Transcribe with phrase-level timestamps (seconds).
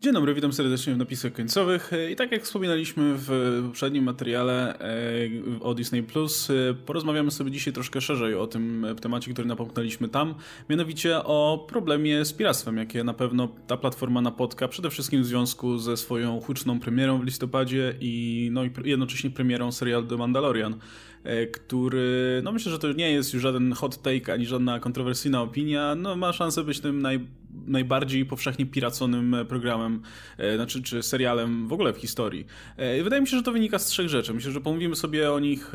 [0.00, 1.90] Dzień dobry, witam serdecznie w napisach końcowych.
[2.12, 7.72] I tak jak wspominaliśmy w poprzednim materiale e, o Disney Plus, e, porozmawiamy sobie dzisiaj
[7.72, 10.34] troszkę szerzej o tym temacie, który napomknęliśmy tam,
[10.70, 15.78] mianowicie o problemie z piractwem, jakie na pewno ta platforma napotka, przede wszystkim w związku
[15.78, 20.80] ze swoją huczną premierą w listopadzie i, no, i jednocześnie premierą serialu The Mandalorian.
[21.24, 25.42] E, który, no myślę, że to nie jest już żaden hot take, ani żadna kontrowersyjna
[25.42, 27.20] opinia, no ma szansę być tym naj,
[27.66, 30.02] najbardziej powszechnie piraconym programem,
[30.38, 32.46] e, znaczy czy serialem w ogóle w historii.
[32.76, 34.34] E, wydaje mi się, że to wynika z trzech rzeczy.
[34.34, 35.72] Myślę, że pomówimy sobie o nich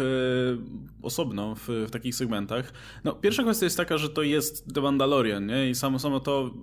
[1.02, 2.74] osobno w, w takich segmentach.
[3.04, 5.70] No, pierwsza kwestia jest taka, że to jest The Mandalorian, nie?
[5.70, 6.54] I samo, samo to,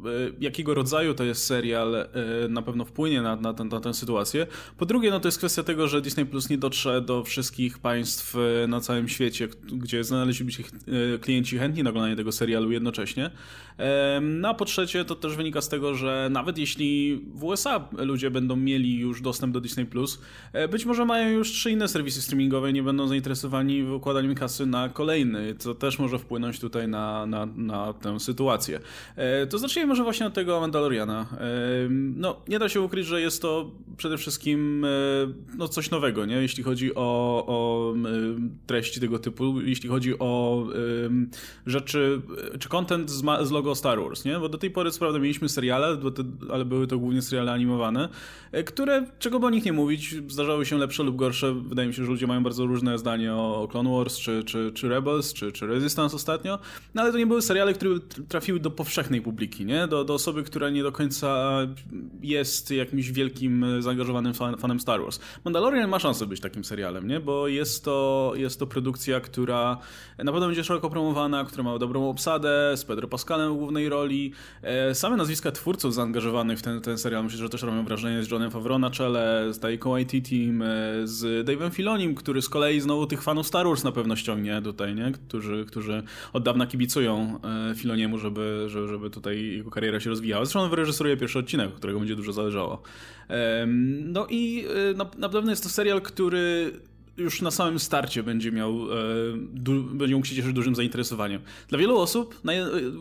[0.41, 2.09] jakiego rodzaju to jest serial,
[2.49, 4.47] na pewno wpłynie na, na, ten, na tę sytuację.
[4.79, 8.37] Po drugie, no to jest kwestia tego, że Disney Plus nie dotrze do wszystkich państw
[8.69, 10.63] na całym świecie, gdzie znaleźliby się
[11.15, 13.31] e, klienci chętni na oglądanie tego serialu jednocześnie.
[14.23, 18.31] No a po trzecie, to też wynika z tego, że nawet jeśli w USA ludzie
[18.31, 19.87] będą mieli już dostęp do Disney
[20.53, 24.67] e, być może mają już trzy inne serwisy streamingowe i nie będą zainteresowani układaniem kasy
[24.67, 28.81] na kolejny, co też może wpłynąć tutaj na, na, na tę sytuację.
[29.17, 31.27] E, to zacznijmy może właśnie od tego Mandaloriana.
[32.17, 34.87] No, nie da się ukryć, że jest to przede wszystkim
[35.59, 36.35] no, coś nowego, nie?
[36.35, 37.95] jeśli chodzi o, o
[38.67, 40.65] treści tego typu, jeśli chodzi o
[41.67, 42.23] rzeczy,
[42.59, 44.39] czy content z, z, logo Star Wars, nie?
[44.39, 45.99] Bo do tej pory co prawda mieliśmy seriale,
[46.51, 48.09] ale były to głównie seriale animowane,
[48.53, 51.55] e, które, czego by o nich nie mówić, zdarzały się lepsze lub gorsze.
[51.55, 54.89] Wydaje mi się, że ludzie mają bardzo różne zdanie o, Clone Wars, czy, czy, czy
[54.89, 56.59] Rebels, czy, czy Resistance ostatnio,
[56.95, 57.91] no ale to nie były seriale, które
[58.29, 59.87] trafiły do powszechnej publiki, nie?
[59.87, 61.59] Do, do osoby, która nie do końca
[62.23, 65.21] jest jakimś wielkim, zaangażowanym fan, fanem Star Wars.
[65.45, 67.21] Mandalorian ma szansę być takim serialem, nie?
[67.21, 69.79] Bo jest to, jest to produkcja, która
[70.19, 74.33] na pewno będzie szeroko promowana, która ma dobrą obsadę, z Pedro Pascalem w głównej roli.
[74.89, 78.31] E, same nazwiska twórców zaangażowanych w ten, ten serial myślę, że też robią wrażenie z
[78.31, 80.05] Johnem Favreau na czele, z Taika e,
[81.05, 84.95] z Dave'em Filonim, który z kolei znowu tych fanów Star Wars na pewno ściągnie tutaj,
[84.95, 85.13] nie?
[85.13, 87.39] Którzy, którzy od dawna kibicują
[87.71, 90.45] e, Filoniemu, żeby, żeby, tutaj jego kariera się rozwijała.
[90.45, 92.83] Zresztą on wyreżyseruje pierwszy odcinek, którego będzie dużo zależało.
[94.05, 94.67] No i
[94.97, 96.73] na, na pewno jest to serial, który
[97.21, 98.97] już na samym starcie będzie miał, e,
[99.93, 101.41] będzie mógł się cieszyć dużym zainteresowaniem.
[101.69, 102.41] Dla wielu osób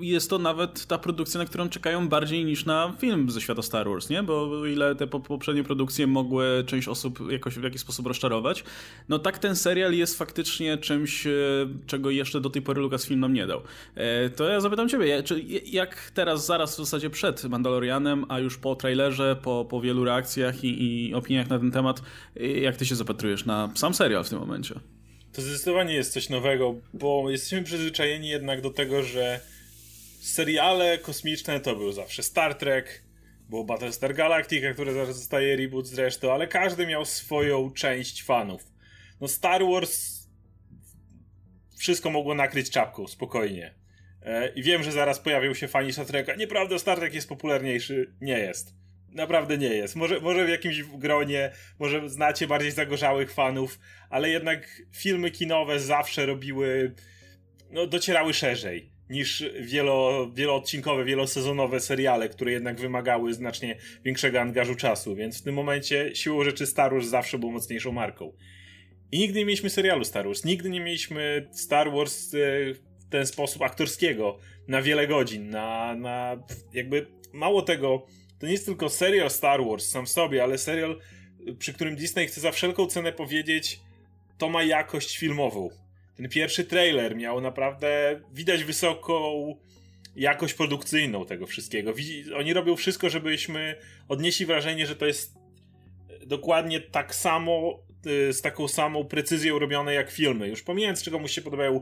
[0.01, 3.89] jest to nawet ta produkcja, na którą czekają bardziej niż na film ze świata Star
[3.89, 4.23] Wars, nie?
[4.23, 8.63] Bo ile te poprzednie produkcje mogły część osób jakoś w jakiś sposób rozczarować,
[9.09, 11.31] no tak ten serial jest faktycznie czymś, e,
[11.87, 13.61] czego jeszcze do tej pory Lucasfilm nam nie dał.
[13.95, 15.23] E, to ja zapytam ciebie,
[15.65, 20.63] jak teraz, zaraz w zasadzie przed Mandalorianem, a już po trailerze, po, po wielu reakcjach
[20.63, 22.01] i, i opiniach na ten temat,
[22.35, 24.08] jak ty się zapatrujesz na sam serial?
[24.09, 24.75] Serial w tym momencie.
[25.33, 29.39] To zdecydowanie jest coś nowego, bo jesteśmy przyzwyczajeni jednak do tego, że
[30.21, 33.03] seriale kosmiczne to był zawsze Star Trek,
[33.49, 38.61] było Battlestar Galactica, które zaraz zostaje reboot zresztą, ale każdy miał swoją część fanów.
[39.21, 40.27] No Star Wars
[41.77, 43.75] wszystko mogło nakryć czapką, spokojnie.
[44.21, 46.35] E, I wiem, że zaraz pojawią się fani Star Treka.
[46.35, 48.13] Nieprawda, Star Trek jest popularniejszy.
[48.21, 48.75] Nie jest.
[49.11, 49.95] Naprawdę nie jest.
[49.95, 56.25] Może, może w jakimś gronie, może znacie bardziej zagorzałych fanów, ale jednak filmy kinowe zawsze
[56.25, 56.95] robiły,
[57.71, 65.15] no docierały szerzej niż wielo, wieloodcinkowe, wielosezonowe seriale, które jednak wymagały znacznie większego angażu czasu,
[65.15, 68.33] więc w tym momencie siłą rzeczy Star Wars zawsze był mocniejszą marką.
[69.11, 72.37] I nigdy nie mieliśmy serialu Star Wars, nigdy nie mieliśmy Star Wars e,
[72.73, 74.37] w ten sposób aktorskiego,
[74.67, 76.43] na wiele godzin, na, na
[76.73, 78.05] jakby mało tego,
[78.39, 80.99] to nie jest tylko serial Star Wars sam w sobie, ale serial,
[81.59, 83.79] przy którym Disney chce za wszelką cenę powiedzieć,
[84.37, 85.69] to ma jakość filmową.
[86.15, 89.55] Ten pierwszy trailer miał naprawdę widać wysoką
[90.15, 91.93] jakość produkcyjną tego wszystkiego.
[92.37, 93.75] Oni robią wszystko, żebyśmy
[94.07, 95.35] odnieśli wrażenie, że to jest
[96.25, 97.79] dokładnie tak samo,
[98.29, 100.47] y, z taką samą precyzją robione jak filmy.
[100.47, 101.81] Już pomijając, czego mu się podobają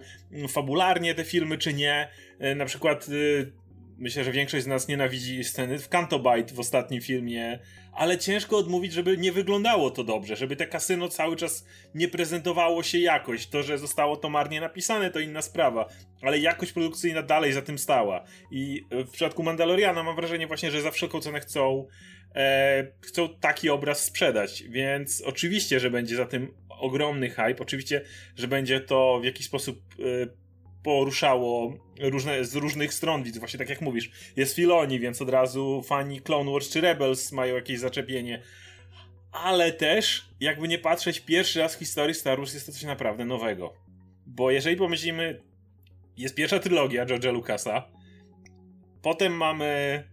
[0.50, 2.08] fabularnie te filmy, czy nie.
[2.42, 3.52] Y, na przykład y,
[4.00, 7.60] Myślę, że większość z nas nienawidzi sceny w Cantobite w ostatnim filmie,
[7.94, 11.66] ale ciężko odmówić, żeby nie wyglądało to dobrze, żeby te kasyno cały czas
[11.96, 13.48] nie prezentowało się jakoś.
[13.48, 15.90] To, że zostało to marnie napisane, to inna sprawa,
[16.22, 18.24] ale jakość produkcyjna dalej za tym stała.
[18.52, 21.88] I w przypadku Mandaloriana mam wrażenie właśnie, że za wszelką cenę chcą,
[22.36, 28.02] e, chcą taki obraz sprzedać, więc oczywiście, że będzie za tym ogromny hype, oczywiście,
[28.36, 30.47] że będzie to w jakiś sposób e,
[30.88, 34.12] poruszało różne, z różnych stron, widzę, właśnie tak jak mówisz.
[34.36, 38.42] Jest Filoni, więc od razu fani Clone Wars czy Rebels mają jakieś zaczepienie.
[39.32, 43.26] Ale też, jakby nie patrzeć, pierwszy raz w historii Star Wars jest to coś naprawdę
[43.26, 43.74] nowego.
[44.26, 45.42] Bo jeżeli pomyślimy,
[46.18, 47.92] jest pierwsza trylogia George'a Lucasa,
[49.02, 50.04] potem mamy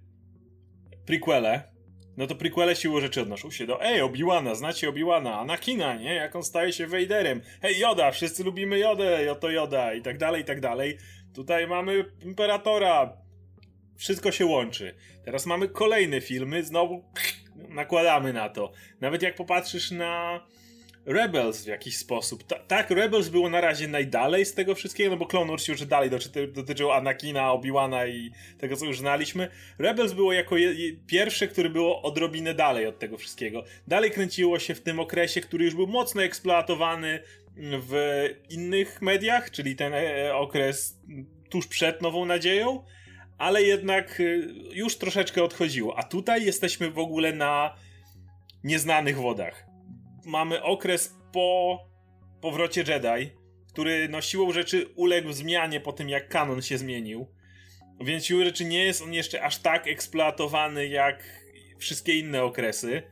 [1.06, 1.73] prequele,
[2.16, 6.14] no to prequele siłą rzeczy odnoszą się do ej, Obi-Wana, znacie Obi-Wana, Anakina, nie?
[6.14, 7.40] Jak on staje się Vaderem.
[7.62, 10.98] Hej, Yoda, wszyscy lubimy Jodę, oto Yoda i tak dalej, i tak dalej.
[11.34, 13.16] Tutaj mamy Imperatora.
[13.96, 14.94] Wszystko się łączy.
[15.24, 17.04] Teraz mamy kolejne filmy, znowu
[17.68, 18.72] nakładamy na to.
[19.00, 20.40] Nawet jak popatrzysz na
[21.06, 22.44] Rebels w jakiś sposób.
[22.44, 25.86] Ta, tak, Rebels było na razie najdalej z tego wszystkiego, no bo Clone Wars już
[25.86, 29.48] dalej dotyczy, dotyczył Anakina, Obi-Wana i tego, co już znaliśmy.
[29.78, 30.74] Rebels było jako je,
[31.06, 33.64] pierwsze, które było odrobinę dalej od tego wszystkiego.
[33.88, 37.22] Dalej kręciło się w tym okresie, który już był mocno eksploatowany
[37.56, 40.98] w innych mediach, czyli ten e, okres
[41.50, 42.84] tuż przed Nową Nadzieją,
[43.38, 44.24] ale jednak e,
[44.74, 45.98] już troszeczkę odchodziło.
[45.98, 47.74] A tutaj jesteśmy w ogóle na
[48.64, 49.73] nieznanych wodach
[50.26, 51.78] mamy okres po
[52.40, 53.30] powrocie Jedi,
[53.72, 57.26] który no siłą rzeczy uległ zmianie po tym, jak kanon się zmienił.
[58.00, 61.44] Więc siłą rzeczy nie jest on jeszcze aż tak eksploatowany jak
[61.78, 63.02] wszystkie inne okresy.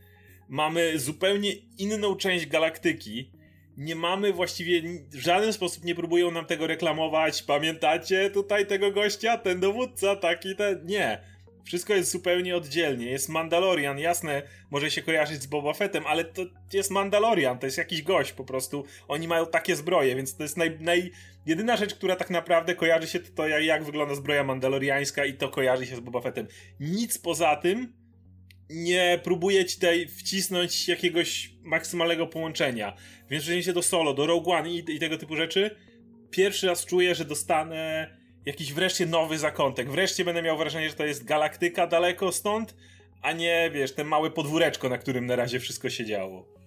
[0.49, 3.31] Mamy zupełnie inną część galaktyki.
[3.77, 7.43] Nie mamy właściwie w żaden sposób nie próbują nam tego reklamować.
[7.43, 10.87] Pamiętacie tutaj tego gościa, ten dowódca, taki ten.
[10.87, 11.32] Nie
[11.65, 13.07] wszystko jest zupełnie oddzielnie.
[13.07, 16.43] Jest Mandalorian, jasne, może się kojarzyć z Boba Fettem, ale to
[16.73, 18.85] jest Mandalorian, to jest jakiś gość po prostu.
[19.09, 21.11] Oni mają takie zbroje, więc to jest naj, naj...
[21.47, 25.49] jedyna rzecz, która tak naprawdę kojarzy się, to, to jak, wygląda zbroja mandaloriańska i to
[25.49, 26.47] kojarzy się z Boba Fettem.
[26.81, 27.93] Nic poza tym
[28.71, 32.97] nie próbuje ci tutaj wcisnąć jakiegoś maksymalnego połączenia.
[33.31, 35.77] Więc jeżeli się do Solo, do Rogue One i, i tego typu rzeczy,
[36.31, 38.11] pierwszy raz czuję, że dostanę
[38.47, 39.91] jakiś wreszcie nowy zakątek.
[39.91, 42.75] Wreszcie będę miał wrażenie, że to jest galaktyka daleko stąd,
[43.23, 46.62] a nie, wiesz, ten małe podwóreczko, na którym na razie wszystko się działo.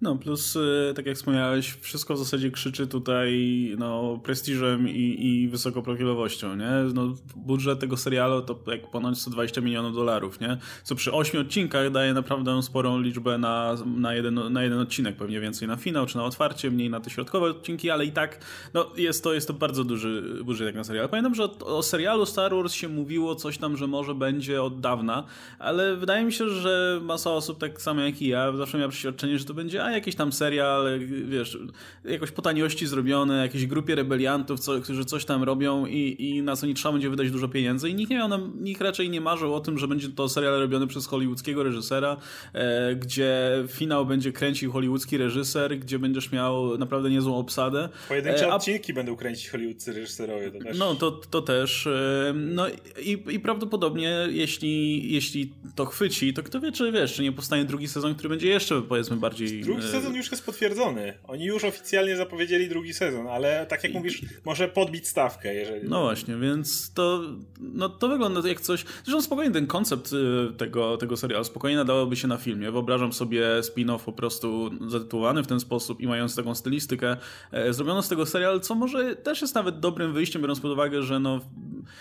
[0.00, 3.36] No, plus, y, tak jak wspomniałeś, wszystko w zasadzie krzyczy tutaj
[3.78, 6.70] no, prestiżem i, i wysokoprofilowością, nie?
[6.94, 10.58] No, budżet tego serialu to jak ponad 120 milionów dolarów, nie?
[10.84, 15.40] Co przy 8 odcinkach daje naprawdę sporą liczbę na, na, jeden, na jeden odcinek, pewnie
[15.40, 18.40] więcej na finał czy na otwarcie, mniej na te środkowe odcinki, ale i tak
[18.74, 21.08] no, jest, to, jest to bardzo duży budżet jak na serial.
[21.08, 24.80] Pamiętam, że o, o serialu Star Wars się mówiło coś tam, że może będzie od
[24.80, 25.24] dawna,
[25.58, 29.38] ale wydaje mi się, że masa osób, tak samo jak i ja, zawsze miała przeświadczenie,
[29.38, 31.58] że to będzie a jakiś tam serial, wiesz,
[32.04, 36.56] jakoś po taniości zrobione, jakiejś grupie rebeliantów, co, którzy coś tam robią i, i na
[36.56, 39.20] co nie trzeba będzie wydać dużo pieniędzy i nikt nie miał nam, nikt raczej nie
[39.20, 42.16] marzył o tym, że będzie to serial robiony przez hollywoodzkiego reżysera,
[42.52, 47.88] e, gdzie finał będzie kręcił hollywoodzki reżyser, gdzie będziesz miał naprawdę niezłą obsadę.
[48.08, 48.54] Pojedyncze e, a...
[48.54, 50.78] odcinki będą kręcić hollywoodzcy reżyserowie, to też.
[50.78, 51.86] No, to, to też.
[51.86, 52.66] E, no
[53.02, 57.64] i, i prawdopodobnie jeśli, jeśli to chwyci, to kto wie, czy wiesz, czy nie powstanie
[57.64, 61.14] drugi sezon, który będzie jeszcze powiedzmy bardziej drugi e, sezon już jest potwierdzony.
[61.24, 65.88] Oni już oficjalnie zapowiedzieli drugi sezon, ale tak jak mówisz, może podbić stawkę, jeżeli...
[65.88, 67.20] No właśnie, więc to,
[67.60, 68.84] no to wygląda jak coś...
[69.04, 72.70] Zresztą spokojnie ten koncept y, tego, tego serialu spokojnie nadałoby się na filmie.
[72.70, 77.16] Wyobrażam sobie spin-off po prostu zatytułowany w ten sposób i mając taką stylistykę.
[77.52, 81.02] E, zrobiono z tego serial, co może też jest nawet dobrym wyjściem, biorąc pod uwagę,
[81.02, 81.40] że no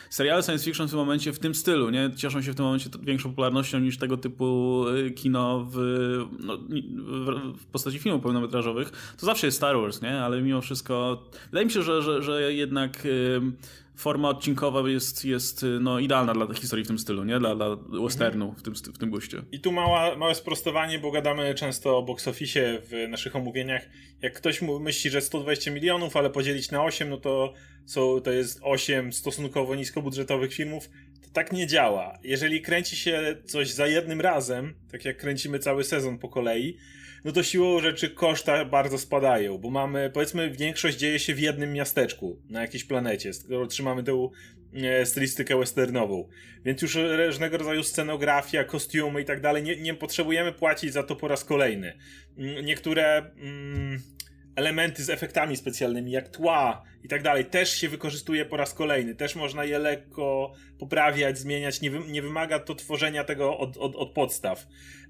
[0.09, 2.11] seriale science fiction w tym momencie w tym stylu, nie?
[2.15, 5.77] Cieszą się w tym momencie większą popularnością niż tego typu y, kino w,
[6.39, 6.57] no,
[7.53, 9.15] w postaci filmów pełnometrażowych.
[9.19, 10.21] To zawsze jest Star Wars, nie?
[10.21, 13.07] Ale mimo wszystko wydaje mi się, że, że, że jednak
[13.95, 17.39] forma odcinkowa jest, jest no, idealna dla historii w tym stylu, nie?
[17.39, 19.41] Dla, dla westernu w tym, w tym guście.
[19.51, 23.89] I tu mała, małe sprostowanie, bo gadamy często o box office w naszych omówieniach.
[24.21, 27.53] Jak ktoś myśli, że 120 milionów, ale podzielić na 8, no to,
[27.85, 30.89] są, to jest 8 stosunkowo niskobudżetowych filmów.
[31.23, 32.17] To tak nie działa.
[32.23, 36.77] Jeżeli kręci się coś za jednym razem, tak jak kręcimy cały sezon po kolei,
[37.25, 41.73] no to siłą rzeczy koszta bardzo spadają, bo mamy, powiedzmy, większość dzieje się w jednym
[41.73, 44.29] miasteczku, na jakiejś planecie, skoro trzymamy tę
[44.73, 46.29] e, stylistykę westernową.
[46.65, 51.27] Więc już różnego rodzaju scenografia, kostiumy i tak dalej, nie, potrzebujemy płacić za to po
[51.27, 51.97] raz kolejny.
[52.37, 53.99] Mm, niektóre mm,
[54.55, 59.15] elementy z efektami specjalnymi, jak tła i tak dalej, też się wykorzystuje po raz kolejny.
[59.15, 61.81] Też można je lekko poprawiać, zmieniać.
[61.81, 64.67] Nie, wy, nie wymaga to tworzenia tego od, od, od podstaw.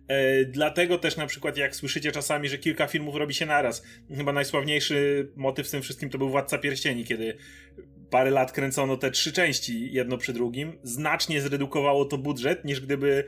[0.07, 3.83] E, dlatego też na przykład jak słyszycie czasami, że kilka filmów robi się naraz,
[4.17, 7.37] chyba najsławniejszy motyw w tym wszystkim to był Władca Pierścieni, kiedy
[8.09, 13.23] parę lat kręcono te trzy części jedno przy drugim, znacznie zredukowało to budżet, niż gdyby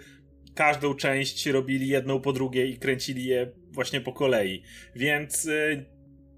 [0.56, 4.64] każdą część robili jedną po drugiej i kręcili je właśnie po kolei.
[4.96, 5.50] Więc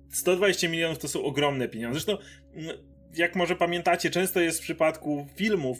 [0.10, 2.00] 120 e, milionów to są ogromne pieniądze.
[2.00, 2.24] Zresztą,
[3.16, 5.78] jak może pamiętacie, często jest w przypadku filmów,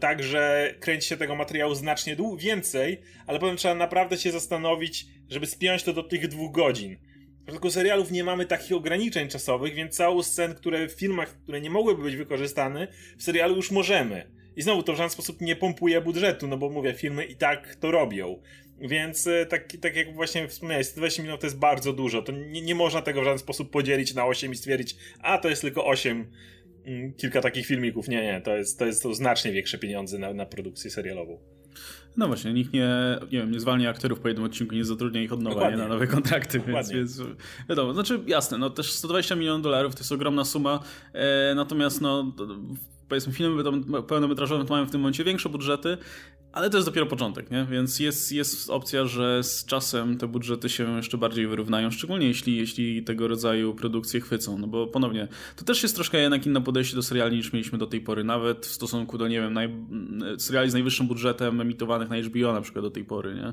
[0.00, 5.82] także kręci się tego materiału znacznie więcej, ale potem trzeba naprawdę się zastanowić, żeby spiąć
[5.82, 6.96] to do tych dwóch godzin.
[7.40, 11.60] W przypadku serialów nie mamy takich ograniczeń czasowych, więc całą scen, które w filmach, które
[11.60, 14.30] nie mogłyby być wykorzystane, w serialu już możemy.
[14.56, 17.74] I znowu to w żaden sposób nie pompuje budżetu, no bo mówię, filmy i tak
[17.74, 18.42] to robią.
[18.80, 22.22] Więc e, tak, tak jak właśnie wspomniałeś, 120 milionów to jest bardzo dużo.
[22.22, 25.48] To nie, nie można tego w żaden sposób podzielić na 8 i stwierdzić, a to
[25.48, 26.32] jest tylko 8 mm,
[27.16, 28.08] kilka takich filmików.
[28.08, 31.38] Nie, nie, to jest to, jest to znacznie większe pieniądze na, na produkcję serialową.
[32.16, 32.88] No właśnie, nikt nie,
[33.22, 35.88] nie wiem, nie zwalnia aktorów po jednym odcinku, nie zatrudnia ich od nowa nie, na
[35.88, 37.22] nowe kontrakty, więc, więc,
[37.68, 40.80] wiadomo, znaczy jasne, no też 120 milionów dolarów to jest ogromna suma,
[41.12, 42.32] e, natomiast no
[43.08, 43.64] powiedzmy filmy
[44.08, 45.98] pełnometrażowe mają w tym momencie większe budżety,
[46.56, 47.66] ale to jest dopiero początek, nie?
[47.70, 52.56] Więc jest, jest opcja, że z czasem te budżety się jeszcze bardziej wyrównają, szczególnie jeśli,
[52.56, 54.58] jeśli tego rodzaju produkcje chwycą.
[54.58, 57.86] No bo ponownie, to też jest troszkę jednak inne podejście do seriali niż mieliśmy do
[57.86, 59.68] tej pory, nawet w stosunku do, nie wiem, naj,
[60.38, 63.52] seriali z najwyższym budżetem emitowanych na HBO na przykład do tej pory, nie?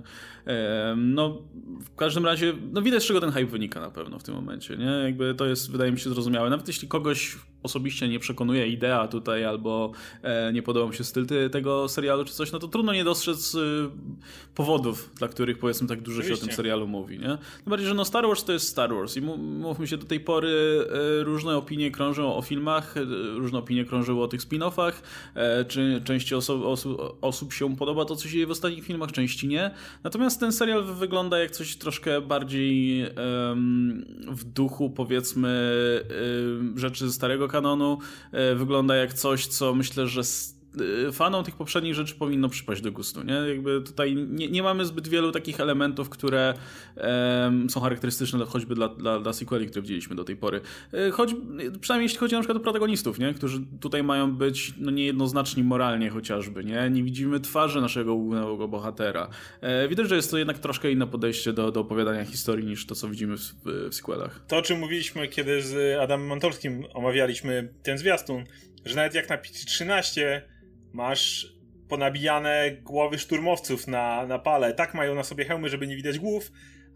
[0.98, 1.42] No,
[1.86, 4.78] w każdym razie, no widać z czego ten hype wynika na pewno w tym momencie,
[4.78, 4.86] nie?
[4.86, 6.50] Jakby to jest, wydaje mi się, zrozumiałe.
[6.50, 9.91] Nawet jeśli kogoś osobiście nie przekonuje idea tutaj, albo
[10.22, 13.55] e, nie podoba mu się styl tego serialu czy coś, no to trudno nie dostrzec
[13.55, 13.89] y,
[14.55, 16.41] powodów, dla których powiedzmy tak dużo Oczywiście.
[16.41, 17.27] się o tym serialu mówi, nie?
[17.27, 20.20] Tym bardziej, że no Star Wars to jest Star Wars i mówmy się, do tej
[20.20, 20.50] pory
[21.20, 23.03] e, różne opinie krążą o filmach, e,
[23.36, 24.93] różne opinie krążyły o tych spin-offach,
[25.67, 29.48] czy części oso osób, osób się podoba to, co się dzieje w ostatnich filmach, części
[29.48, 29.72] nie.
[30.03, 36.03] Natomiast ten serial wygląda jak coś troszkę bardziej um, w duchu powiedzmy
[36.50, 37.98] um, rzeczy ze starego kanonu
[38.32, 40.22] e, wygląda jak coś, co myślę, że
[41.12, 43.34] fanom tych poprzednich rzeczy powinno przypaść do gustu, nie?
[43.34, 46.53] Jakby tutaj nie, nie mamy zbyt wielu takich elementów, które
[46.98, 50.62] um, są charakterystyczne choćby dla, dla, dla sequeli, które widzieliśmy do tej pory.
[50.94, 51.36] Y, choć,
[51.82, 53.34] przynajmniej jeśli chodzi na przykład o protagonistów, nie?
[53.34, 56.89] Którzy tutaj mają być no, niejednoznaczni moralnie chociażby, nie?
[56.89, 59.30] Nie widzimy twarzy naszego głównego bohatera.
[59.62, 62.96] E, widać, że jest to jednak troszkę inne podejście do, do opowiadania historii niż to,
[62.96, 64.46] co widzimy w, w, sequelach.
[64.48, 68.44] To, o czym mówiliśmy, kiedy z Adamem Montorskim omawialiśmy ten zwiastun,
[68.86, 70.22] że nawet jak na PC-13
[70.94, 71.54] masz
[71.90, 74.74] ponabijane głowy szturmowców na, na pale.
[74.74, 76.52] Tak mają na sobie hełmy, żeby nie widać głów,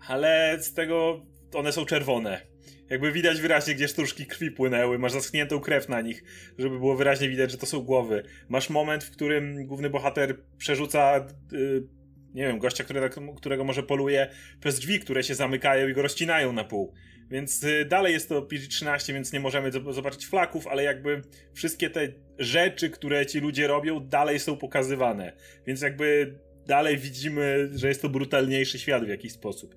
[0.07, 2.41] ale z tego one są czerwone.
[2.89, 6.23] Jakby widać wyraźnie, gdzie sztuczki krwi płynęły, masz zaschniętą krew na nich,
[6.57, 8.23] żeby było wyraźnie widać, że to są głowy.
[8.49, 11.87] Masz moment, w którym główny bohater przerzuca, yy,
[12.33, 14.27] nie wiem, gościa, którego, którego może poluje
[14.59, 16.93] przez drzwi, które się zamykają i go rozcinają na pół.
[17.29, 21.21] Więc y, dalej jest to PG-13, więc nie możemy zobaczyć flaków, ale jakby
[21.53, 22.07] wszystkie te
[22.39, 25.33] rzeczy, które ci ludzie robią, dalej są pokazywane.
[25.67, 26.33] Więc jakby
[26.67, 29.75] dalej widzimy, że jest to brutalniejszy świat w jakiś sposób.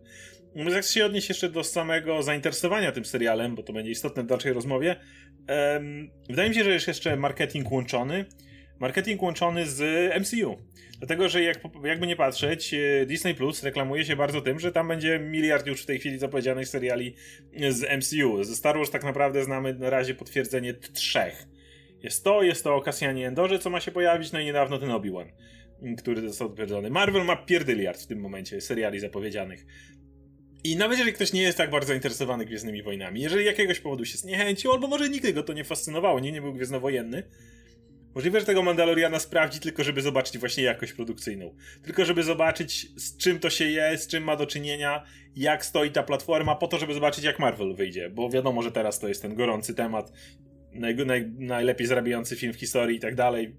[0.54, 4.26] No, jak się odnieść jeszcze do samego zainteresowania tym serialem, bo to będzie istotne w
[4.26, 4.97] dalszej rozmowie,
[6.28, 8.25] wydaje mi się, że jest jeszcze marketing łączony.
[8.80, 9.83] Marketing łączony z
[10.21, 10.57] MCU.
[11.00, 14.88] Dlatego, że jak, jakby nie patrzeć, e, Disney Plus reklamuje się bardzo tym, że tam
[14.88, 17.14] będzie miliard już w tej chwili zapowiedzianych seriali
[17.71, 18.45] z MCU.
[18.45, 21.47] Ze Star Wars tak naprawdę znamy na razie potwierdzenie trzech.
[22.02, 24.90] Jest to, jest to o Cassianie Endorze, co ma się pojawić, no i niedawno ten
[24.90, 25.26] Obi-Wan,
[25.99, 26.90] który został potwierdzony.
[26.90, 29.66] Marvel ma pierdyliard w tym momencie seriali zapowiedzianych.
[30.64, 34.19] I nawet jeżeli ktoś nie jest tak bardzo zainteresowany Gwiezdnymi Wojnami, jeżeli jakiegoś powodu się
[34.19, 37.23] zniechęcił, albo może nigdy go to nie fascynowało, nie, nie był gwiezdnowojenny,
[38.14, 41.55] Możliwe, że tego Mandaloriana sprawdzi tylko, żeby zobaczyć właśnie jakość produkcyjną.
[41.83, 45.05] Tylko, żeby zobaczyć z czym to się je, z czym ma do czynienia,
[45.37, 48.11] jak stoi ta platforma, po to, żeby zobaczyć jak Marvel wyjdzie.
[48.11, 50.12] Bo wiadomo, że teraz to jest ten gorący temat,
[50.73, 53.57] naj, naj, najlepiej zarabiający film w historii i tak dalej.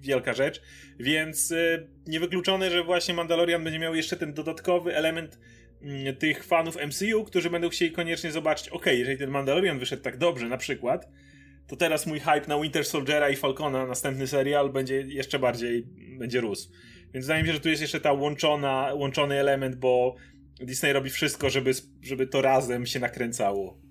[0.00, 0.62] Wielka rzecz.
[1.00, 5.38] Więc yy, niewykluczone, że właśnie Mandalorian będzie miał jeszcze ten dodatkowy element
[5.82, 10.16] yy, tych fanów MCU, którzy będą chcieli koniecznie zobaczyć, ok, jeżeli ten Mandalorian wyszedł tak
[10.16, 11.08] dobrze, na przykład,
[11.66, 15.86] to teraz mój hype na Winter Soldiera i Falcona, następny serial, będzie jeszcze bardziej,
[16.18, 16.70] będzie rósł.
[17.14, 20.14] Więc wydaje mi się, że tu jest jeszcze ta łączona, łączony element, bo
[20.60, 23.83] Disney robi wszystko, żeby, żeby to razem się nakręcało.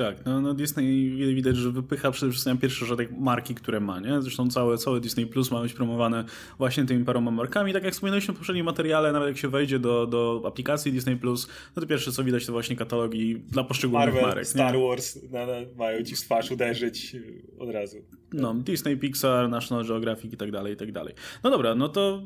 [0.00, 4.22] Tak, no, no Disney widać, że wypycha przede wszystkim pierwszy szereg marki, które ma, nie?
[4.22, 6.24] Zresztą całe, całe Disney Plus ma być promowane
[6.58, 7.72] właśnie tymi paroma markami.
[7.72, 11.48] Tak jak wspominaliśmy w poprzednim materiale, nawet jak się wejdzie do, do aplikacji Disney Plus,
[11.76, 14.46] no to pierwsze co widać to właśnie katalogi dla poszczególnych Marvel, marek.
[14.46, 14.88] Star nie?
[14.88, 17.16] Wars na, na, mają ci w twarz uderzyć
[17.58, 17.96] od razu.
[18.32, 21.14] No, Disney, Pixar, National Geographic i tak dalej, i tak dalej.
[21.44, 22.22] No dobra, no to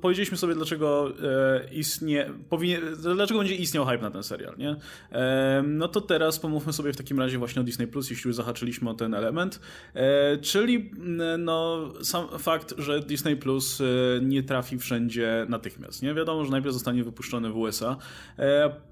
[0.00, 2.80] powiedzieliśmy sobie, dlaczego e, istnieje, powinien,
[3.14, 4.76] dlaczego będzie istniał hype na ten serial, nie?
[5.12, 8.36] E, no to teraz pomówmy sobie w takim razie właśnie o Disney Plus, jeśli już
[8.36, 9.60] zahaczyliśmy o ten element,
[9.94, 10.90] e, czyli
[11.38, 13.82] no sam fakt, że Disney Plus
[14.22, 16.14] nie trafi wszędzie natychmiast, nie?
[16.14, 17.96] Wiadomo, że najpierw zostanie wypuszczony w USA,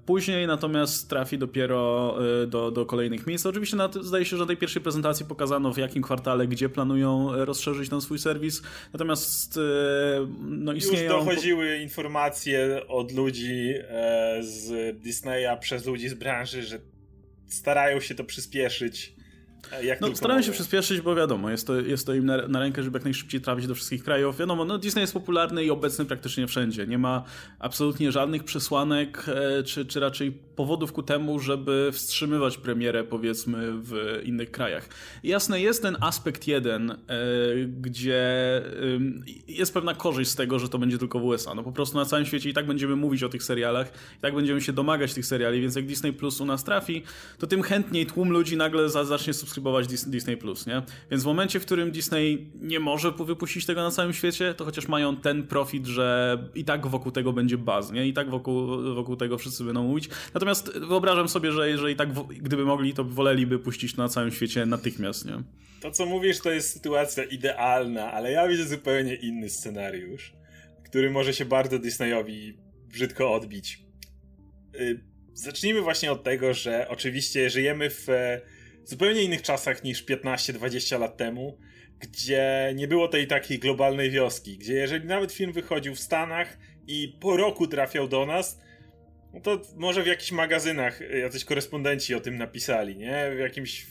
[0.05, 2.17] później natomiast trafi dopiero
[2.47, 3.45] do, do kolejnych miejsc.
[3.45, 7.31] Oczywiście na, zdaje się, że na tej pierwszej prezentacji pokazano w jakim kwartale, gdzie planują
[7.45, 8.61] rozszerzyć ten swój serwis,
[8.93, 9.59] natomiast
[10.39, 11.15] no istnieją...
[11.15, 13.73] Już dochodziły informacje od ludzi
[14.41, 16.79] z Disneya przez ludzi z branży, że
[17.47, 19.13] starają się to przyspieszyć,
[20.01, 22.97] no, starałem się przyspieszyć, bo wiadomo, jest to, jest to im na, na, rękę, żeby
[22.97, 24.37] jak najszybciej trafić do wszystkich krajów.
[24.37, 26.87] Wiadomo, no Disney jest popularny i obecny praktycznie wszędzie.
[26.87, 27.23] Nie ma
[27.59, 34.21] absolutnie żadnych przesłanek, e, czy, czy raczej powodów ku temu, żeby wstrzymywać premierę, powiedzmy, w
[34.23, 34.89] innych krajach.
[35.23, 36.97] Jasne, jest ten aspekt jeden, e,
[37.81, 38.21] gdzie
[39.47, 41.55] jest pewna korzyść z tego, że to będzie tylko w USA.
[41.55, 43.87] No po prostu na całym świecie i tak będziemy mówić o tych serialach,
[44.17, 47.03] i tak będziemy się domagać tych seriali, więc jak Disney Plus u nas trafi,
[47.37, 50.81] to tym chętniej tłum ludzi nagle zacznie subskrybować Disney Plus, nie?
[51.11, 54.87] Więc w momencie, w którym Disney nie może wypuścić tego na całym świecie, to chociaż
[54.87, 58.07] mają ten profit, że i tak wokół tego będzie baz, nie?
[58.07, 60.09] I tak wokół, wokół tego wszyscy będą mówić.
[60.33, 60.48] Natomiast
[60.87, 65.43] wyobrażam sobie, że jeżeli tak, gdyby mogli, to woleliby puścić na całym świecie natychmiast, nie?
[65.81, 70.33] To, co mówisz, to jest sytuacja idealna, ale ja widzę zupełnie inny scenariusz,
[70.85, 73.83] który może się bardzo Disneyowi brzydko odbić.
[74.75, 75.03] Y,
[75.33, 78.41] zacznijmy właśnie od tego, że oczywiście żyjemy w e,
[78.85, 81.57] zupełnie innych czasach niż 15-20 lat temu,
[81.99, 87.17] gdzie nie było tej takiej globalnej wioski, gdzie jeżeli nawet film wychodził w Stanach i
[87.19, 88.59] po roku trafiał do nas,
[89.33, 93.31] no to może w jakichś magazynach jacyś korespondenci o tym napisali, nie?
[93.35, 93.85] W jakimś,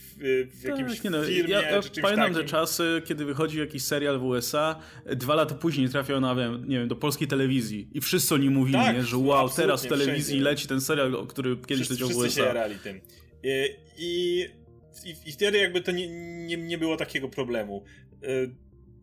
[0.54, 2.42] w jakimś tak, nie no, firmie ja, ja czy czymś Pamiętam takim.
[2.42, 4.80] te czasy, kiedy wychodził jakiś serial w USA,
[5.16, 6.34] dwa lata później trafiał na,
[6.66, 9.88] nie wiem, do polskiej telewizji i wszyscy oni mówili, tak, nie, że wow, teraz w
[9.88, 10.44] telewizji wszędzie.
[10.44, 12.20] leci ten serial, który kiedyś leciał w USA.
[12.20, 13.00] Wszyscy się jarali tym.
[13.42, 14.48] I,
[15.04, 16.08] i, i, wtedy jakby to nie,
[16.46, 17.84] nie, nie było takiego problemu.
[18.24, 18.50] Y,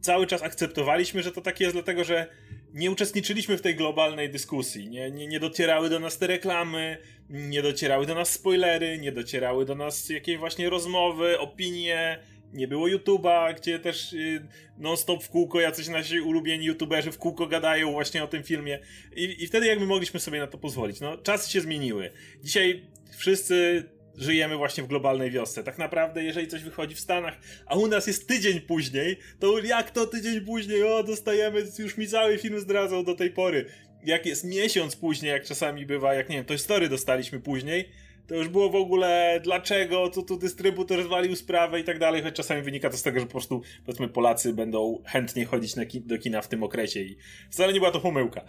[0.01, 2.27] cały czas akceptowaliśmy, że to tak jest, dlatego że
[2.75, 4.89] nie uczestniczyliśmy w tej globalnej dyskusji.
[4.89, 6.97] Nie, nie, nie docierały do nas te reklamy,
[7.29, 12.19] nie docierały do nas spoilery, nie docierały do nas jakieś właśnie rozmowy, opinie.
[12.53, 17.47] Nie było YouTube'a, gdzie też yy, non-stop w kółko jacyś nasi ulubieni YouTuberzy w kółko
[17.47, 18.79] gadają właśnie o tym filmie.
[19.15, 20.99] I, I wtedy jakby mogliśmy sobie na to pozwolić.
[20.99, 22.11] No, czasy się zmieniły.
[22.43, 22.83] Dzisiaj
[23.17, 23.83] wszyscy
[24.17, 25.63] żyjemy właśnie w globalnej wiosce.
[25.63, 29.91] Tak naprawdę, jeżeli coś wychodzi w Stanach, a u nas jest tydzień później, to jak
[29.91, 30.83] to tydzień później?
[30.83, 33.65] O, dostajemy, już mi cały film zdradzał do tej pory.
[34.05, 37.89] Jak jest miesiąc później, jak czasami bywa, jak nie wiem, to story dostaliśmy później,
[38.27, 42.35] to już było w ogóle dlaczego, co tu dystrybutor zwalił sprawę i tak dalej, choć
[42.35, 46.17] czasami wynika to z tego, że po prostu, powiedzmy, Polacy będą chętnie chodzić ki do
[46.17, 47.17] kina w tym okresie i
[47.49, 48.45] wcale nie była to pomyłka.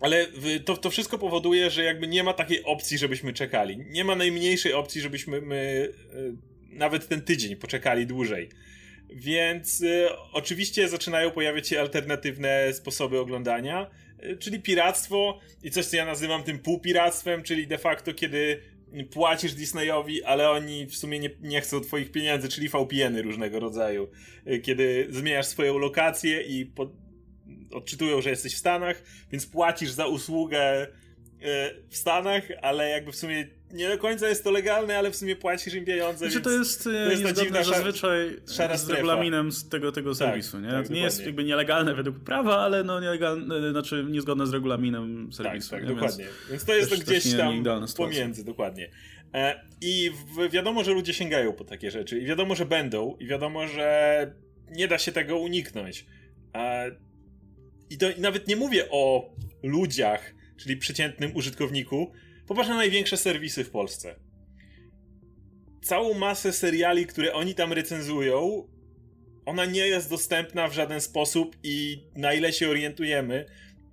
[0.00, 0.26] Ale
[0.64, 3.78] to, to wszystko powoduje, że jakby nie ma takiej opcji, żebyśmy czekali.
[3.90, 8.48] Nie ma najmniejszej opcji, żebyśmy my, e, nawet ten tydzień poczekali dłużej.
[9.10, 13.90] Więc y, oczywiście zaczynają pojawiać się alternatywne sposoby oglądania,
[14.24, 18.60] y, czyli piractwo i coś, co ja nazywam tym półpiractwem, czyli de facto kiedy
[19.10, 24.08] płacisz Disneyowi, ale oni w sumie nie, nie chcą twoich pieniędzy, czyli VPN-y różnego rodzaju.
[24.62, 26.90] Kiedy zmieniasz swoją lokację i po,
[27.72, 30.86] odczytują, że jesteś w Stanach, więc płacisz za usługę e,
[31.88, 35.36] w Stanach, ale jakby w sumie nie do końca jest to legalne, ale w sumie
[35.36, 36.30] płacisz im pieniądze.
[36.30, 40.52] Znaczy, to jest, to jest niezgodne zazwyczaj szara z regulaminem z tego, tego tak, serwisu.
[40.52, 40.70] Tak, nie?
[40.70, 45.70] Tak, nie jest jakby nielegalne według prawa, ale no nielegalne, znaczy niezgodne z regulaminem serwisu.
[45.70, 46.24] Tak, tak dokładnie.
[46.24, 47.64] Więc, więc to jest to gdzieś tam
[47.96, 48.90] pomiędzy, dokładnie.
[49.34, 50.10] E, I
[50.50, 54.32] wiadomo, że ludzie sięgają po takie rzeczy i wiadomo, że będą i wiadomo, że
[54.70, 56.06] nie da się tego uniknąć.
[57.90, 62.12] I to nawet nie mówię o ludziach, czyli przeciętnym użytkowniku.
[62.46, 64.14] Popatrz na największe serwisy w Polsce.
[65.82, 68.68] Całą masę seriali, które oni tam recenzują,
[69.46, 73.46] ona nie jest dostępna w żaden sposób i na ile się orientujemy,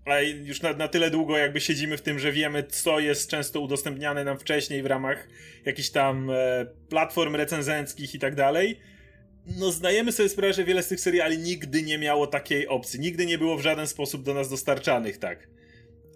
[0.06, 3.60] a już na, na, tyle długo jakby siedzimy w tym, że wiemy, co jest często
[3.60, 5.28] udostępniane nam wcześniej w ramach
[5.66, 8.80] jakichś tam e, platform recenzenckich i tak dalej,
[9.48, 13.26] no zdajemy sobie sprawę, że wiele z tych seriali nigdy nie miało takiej opcji, nigdy
[13.26, 15.48] nie było w żaden sposób do nas dostarczanych, tak.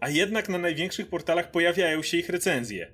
[0.01, 2.91] A jednak na największych portalach pojawiają się ich recenzje.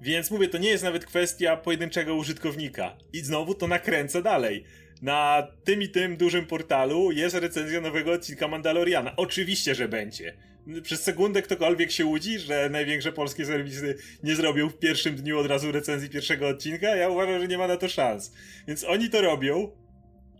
[0.00, 2.96] Więc mówię, to nie jest nawet kwestia pojedynczego użytkownika.
[3.12, 4.64] I znowu to nakręcę dalej.
[5.02, 9.16] Na tym i tym dużym portalu jest recenzja nowego odcinka Mandaloriana.
[9.16, 10.49] Oczywiście, że będzie
[10.82, 15.46] przez sekundę ktokolwiek się łudzi, że największe polskie serwisy nie zrobią w pierwszym dniu od
[15.46, 18.32] razu recenzji pierwszego odcinka, ja uważam, że nie ma na to szans.
[18.68, 19.70] Więc oni to robią.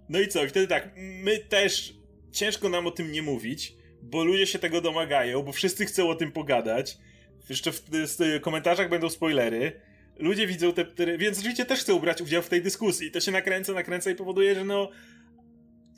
[0.08, 0.44] No i co?
[0.44, 1.94] I wtedy tak, my też
[2.32, 6.14] ciężko nam o tym nie mówić, bo ludzie się tego domagają, bo wszyscy chcą o
[6.14, 6.98] tym pogadać.
[7.48, 9.72] Jeszcze w, w komentarzach będą spoilery.
[10.18, 11.18] Ludzie widzą te, te.
[11.18, 13.10] Więc oczywiście też chcą brać udział w tej dyskusji.
[13.10, 14.90] To się nakręca, nakręca i powoduje, że no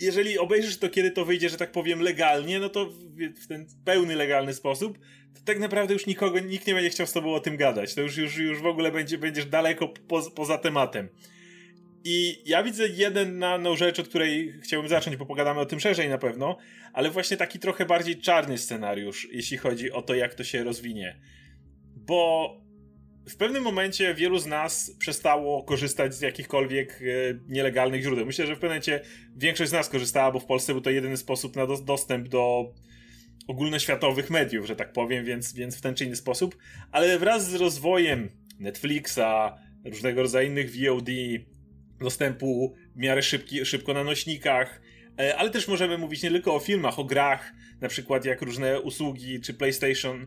[0.02, 2.90] jeżeli obejrzysz to, kiedy to wyjdzie, że tak powiem, legalnie, no to
[3.36, 4.98] w ten pełny legalny sposób,
[5.34, 7.94] to tak naprawdę już nikogo, nikt nie będzie chciał z tobą o tym gadać.
[7.94, 11.08] To już, już, już w ogóle będzie, będziesz daleko po, poza tematem.
[12.04, 12.84] I ja widzę
[13.60, 16.58] no, rzecz, od której chciałbym zacząć, bo pogadamy o tym szerzej na pewno,
[16.92, 21.20] ale właśnie taki trochę bardziej czarny scenariusz, jeśli chodzi o to, jak to się rozwinie.
[21.96, 22.56] Bo
[23.28, 27.04] w pewnym momencie wielu z nas przestało korzystać z jakichkolwiek e,
[27.48, 28.26] nielegalnych źródeł.
[28.26, 29.00] Myślę, że w pewnym momencie
[29.36, 32.72] większość z nas korzystała, bo w Polsce był to jedyny sposób na do, dostęp do
[33.46, 36.56] ogólnoświatowych mediów, że tak powiem, więc, więc w ten czy inny sposób.
[36.92, 39.20] Ale wraz z rozwojem Netflixa,
[39.84, 41.08] różnego rodzaju innych VOD,
[42.00, 44.82] dostępu w miarę szybki, szybko na nośnikach,
[45.18, 48.80] e, ale też możemy mówić nie tylko o filmach, o grach, na przykład jak różne
[48.80, 50.26] usługi, czy PlayStation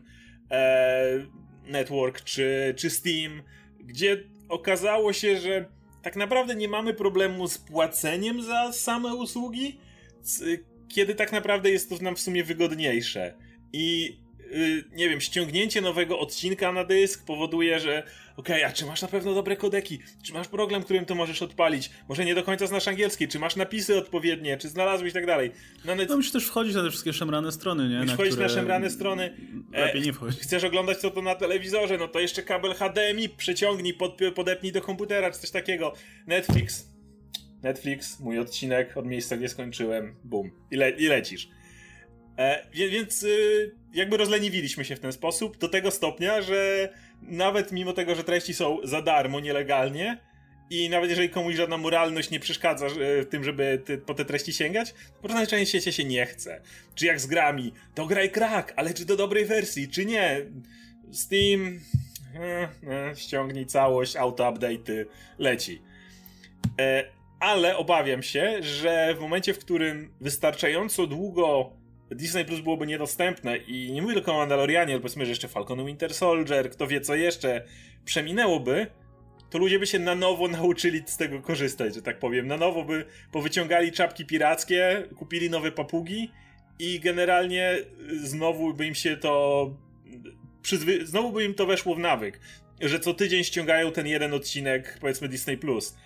[0.50, 1.26] e,
[1.66, 3.42] Network, czy, czy Steam,
[3.80, 5.68] gdzie okazało się, że
[6.02, 9.80] tak naprawdę nie mamy problemu z płaceniem za same usługi,
[10.88, 13.34] kiedy tak naprawdę jest to nam w sumie wygodniejsze.
[13.72, 14.16] I
[14.92, 18.02] nie wiem, ściągnięcie nowego odcinka na dysk powoduje, że
[18.36, 19.98] okej, okay, a czy masz na pewno dobre kodeki?
[20.22, 21.90] Czy masz program, którym to możesz odpalić?
[22.08, 23.28] Może nie do końca znasz angielski?
[23.28, 24.56] Czy masz napisy odpowiednie?
[24.56, 25.52] Czy znalazłeś i tak dalej?
[25.84, 26.08] No, net...
[26.08, 27.98] no musisz też wchodzić na te wszystkie szemrane strony, nie?
[27.98, 28.48] Musisz wchodzić które...
[28.48, 29.36] na szemrane strony.
[29.72, 30.40] Lepiej nie wchodzić.
[30.40, 34.80] Chcesz oglądać to, to na telewizorze, no to jeszcze kabel HDMI przeciągnij, pod, podepnij do
[34.80, 35.92] komputera, czy coś takiego.
[36.26, 36.96] Netflix,
[37.62, 41.48] Netflix, mój odcinek od miejsca, gdzie skończyłem, bum, i, le i lecisz.
[42.38, 46.88] E, więc y, jakby rozleniwiliśmy się w ten sposób do tego stopnia, że
[47.22, 50.18] nawet mimo tego, że treści są za darmo, nielegalnie
[50.70, 54.92] i nawet jeżeli komuś żadna moralność nie przeszkadza w tym, żeby po te treści sięgać,
[54.92, 56.60] to po prostu najczęściej się nie chce.
[56.94, 60.46] Czy jak z grami, to graj krak, ale czy do dobrej wersji, czy nie?
[61.12, 61.80] Steam,
[62.34, 62.68] e,
[63.10, 65.06] e, ściągnij całość, auto-update'y,
[65.38, 65.82] leci.
[66.80, 67.04] E,
[67.40, 71.72] ale obawiam się, że w momencie, w którym wystarczająco długo
[72.10, 75.86] Disney Plus byłoby niedostępne i nie mówię tylko o Mandalorianie, ale powiedzmy, że jeszcze Falcon
[75.86, 77.64] Winter Soldier, kto wie co jeszcze,
[78.04, 78.86] przeminęłoby,
[79.50, 82.46] to ludzie by się na nowo nauczyli z tego korzystać, że tak powiem.
[82.46, 86.30] Na nowo by powyciągali czapki pirackie, kupili nowe papugi
[86.78, 87.78] i generalnie
[88.22, 89.70] znowu by im się to...
[91.04, 92.40] Znowu by im to weszło w nawyk,
[92.80, 95.96] że co tydzień ściągają ten jeden odcinek, powiedzmy Disney Plus.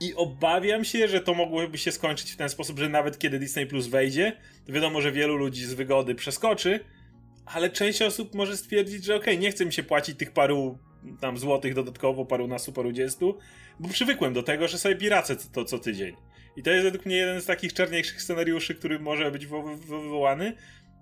[0.00, 3.66] I obawiam się, że to mogłoby się skończyć w ten sposób, że nawet kiedy Disney
[3.66, 4.32] Plus wejdzie,
[4.66, 6.80] to wiadomo, że wielu ludzi z wygody przeskoczy,
[7.46, 10.78] ale część osób może stwierdzić, że okej, okay, nie chce mi się płacić tych paru
[11.20, 13.38] tam złotych dodatkowo, paru nastu, paru dziestu,
[13.80, 16.16] bo przywykłem do tego, że sobie piracę to co tydzień.
[16.56, 20.56] I to jest według mnie jeden z takich czarniejszych scenariuszy, który może być wywołany,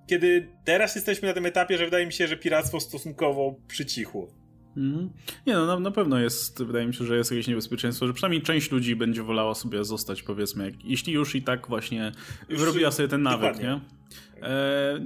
[0.06, 4.45] kiedy teraz jesteśmy na tym etapie, że wydaje mi się, że piractwo stosunkowo przycichło.
[4.76, 5.10] Mhm.
[5.46, 8.42] Nie no, na, na, pewno jest, wydaje mi się, że jest jakieś niebezpieczeństwo, że przynajmniej
[8.42, 12.12] część ludzi będzie wolała sobie zostać, powiedzmy, jak, jeśli już i tak właśnie
[12.48, 13.68] wyrobiła sobie ten nawyk, Dokładnie.
[13.68, 13.95] nie?
[14.42, 15.00] E,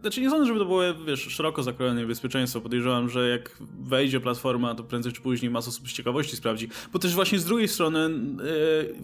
[0.00, 2.60] znaczy nie sądzę, żeby to było, wiesz, szeroko zakrojone niebezpieczeństwo.
[2.60, 6.68] Podejrzewam, że jak wejdzie platforma, to prędzej czy później masa osób z ciekawości sprawdzi.
[6.92, 8.08] Bo też właśnie z drugiej strony e,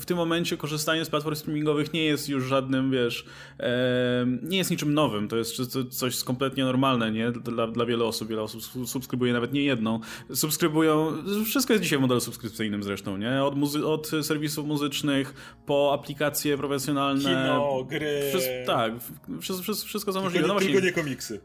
[0.00, 3.24] w tym momencie korzystanie z platform streamingowych nie jest już żadnym, wiesz,
[3.60, 5.28] e, nie jest niczym nowym.
[5.28, 5.56] To jest
[5.90, 7.32] coś kompletnie normalne, nie?
[7.32, 8.28] Dla, dla wielu osób.
[8.28, 10.00] Wiele osób subskrybuje nawet nie jedną.
[10.34, 11.12] Subskrybują,
[11.44, 13.44] wszystko jest dzisiaj w modelu subskrypcyjnym zresztą, nie?
[13.44, 15.34] Od, muzy- od serwisów muzycznych
[15.66, 17.20] po aplikacje profesjonalne.
[17.20, 18.32] Kino, gry.
[18.66, 18.92] Tak,
[19.40, 20.46] wszystko wszystko, wszystko co możliwe.
[20.48, 21.40] No właśnie, tylko nie komiksy.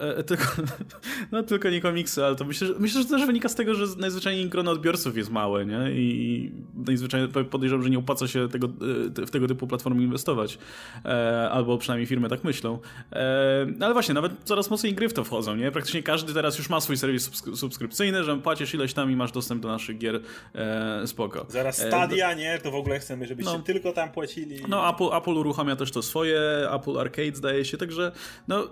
[0.00, 0.44] E, tylko,
[1.32, 3.86] no tylko nie komiksy, ale to myślę, że, myślę, że też wynika z tego, że
[3.98, 5.90] najzwyczajniej grono odbiorców jest małe, nie?
[5.90, 10.58] I najzwyczajniej podejrzewam, że nie opłaca się tego, e, w tego typu platformy inwestować.
[11.04, 12.78] E, albo przynajmniej firmy tak myślą.
[13.12, 15.72] E, ale właśnie, nawet coraz mocniej gry w to wchodzą, nie?
[15.72, 19.62] Praktycznie każdy teraz już ma swój serwis subskrypcyjny, że płacisz ileś tam i masz dostęp
[19.62, 20.20] do naszych gier
[20.54, 21.46] e, spoko.
[21.48, 22.58] Zaraz e, Stadia, nie?
[22.58, 24.60] To w ogóle chcemy, żebyście no, tylko tam płacili.
[24.68, 26.40] No, Apple, Apple uruchamia też to swoje,
[26.72, 28.12] Apple Arcade zdaje się, także
[28.48, 28.68] no,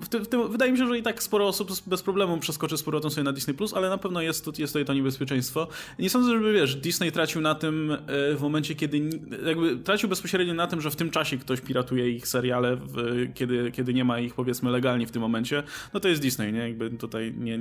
[0.00, 2.78] w tym, w tym wydaje mi się, że i tak sporo osób bez problemu przeskoczy
[2.78, 5.68] z powrotem sobie na Disney+, Plus, ale na pewno jest, jest tutaj to niebezpieczeństwo.
[5.98, 7.96] Nie sądzę, żeby, wiesz, Disney tracił na tym e,
[8.36, 9.10] w momencie, kiedy,
[9.46, 13.72] jakby tracił bezpośrednio na tym, że w tym czasie ktoś piratuje ich seriale, w, kiedy,
[13.72, 15.62] kiedy nie ma ich, powiedzmy, legalnie w tym momencie,
[15.94, 16.60] no to jest Disney, nie?
[16.60, 17.58] Jakby tutaj nie,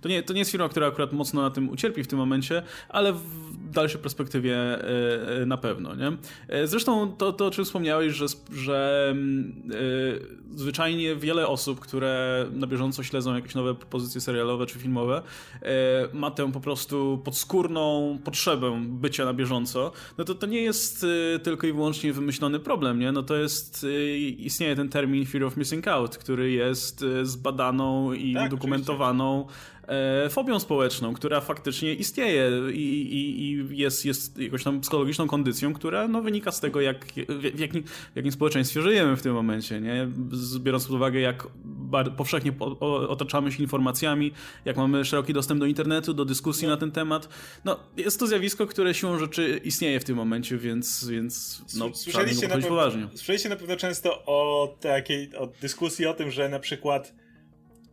[0.00, 2.62] to nie, to nie jest firma, która akurat mocno na tym ucierpi w tym momencie,
[2.88, 6.12] ale w dalszej perspektywie e, e, na pewno, nie?
[6.64, 9.14] Zresztą to, to o czym wspomniałeś, że, że
[10.54, 12.19] zwyczajnie wiele osób, które
[12.52, 15.22] na bieżąco śledzą jakieś nowe pozycje serialowe czy filmowe,
[15.62, 21.06] e, ma tę po prostu podskórną potrzebę bycia na bieżąco, no to to nie jest
[21.34, 23.12] e, tylko i wyłącznie wymyślony problem, nie?
[23.12, 28.34] No to jest, e, istnieje ten termin fear of missing out, który jest zbadaną i
[28.34, 29.60] tak, udokumentowaną oczywiście
[30.30, 36.08] fobią społeczną, która faktycznie istnieje i, i, i, jest, jest jakąś tam psychologiczną kondycją, która
[36.08, 40.08] no, wynika z tego, jak, w, jakim, w jakim społeczeństwie żyjemy w tym momencie, nie?
[40.58, 41.46] biorąc pod uwagę, jak
[42.16, 42.52] powszechnie
[43.08, 44.32] otaczamy się informacjami,
[44.64, 46.74] jak mamy szeroki dostęp do internetu, do dyskusji no.
[46.74, 47.28] na ten temat.
[47.64, 52.48] No, jest to zjawisko, które siłą rzeczy istnieje w tym momencie, więc, więc no, słyszeliście,
[52.48, 53.08] na pewno, poważnie.
[53.14, 57.19] słyszeliście na pewno często o takiej o dyskusji o tym, że na przykład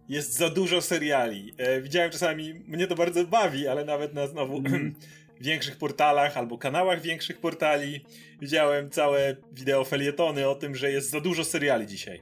[0.09, 1.53] jest za dużo seriali.
[1.57, 4.95] E, widziałem czasami, mnie to bardzo bawi, ale nawet na znowu mm.
[5.41, 8.05] większych portalach albo kanałach większych portali
[8.41, 12.21] widziałem całe wideo felietony o tym, że jest za dużo seriali dzisiaj.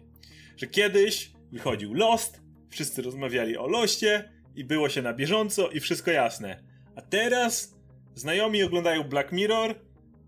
[0.58, 6.12] Że kiedyś wychodził Lost, wszyscy rozmawiali o Loście i było się na bieżąco i wszystko
[6.12, 6.64] jasne.
[6.96, 7.76] A teraz
[8.16, 9.76] znajomi oglądają Black Mirror,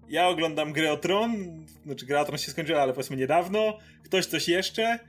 [0.10, 4.26] ja oglądam Grę o Tron, znaczy Gra o Tron się skończyła, ale powiedzmy niedawno, ktoś
[4.26, 5.00] coś jeszcze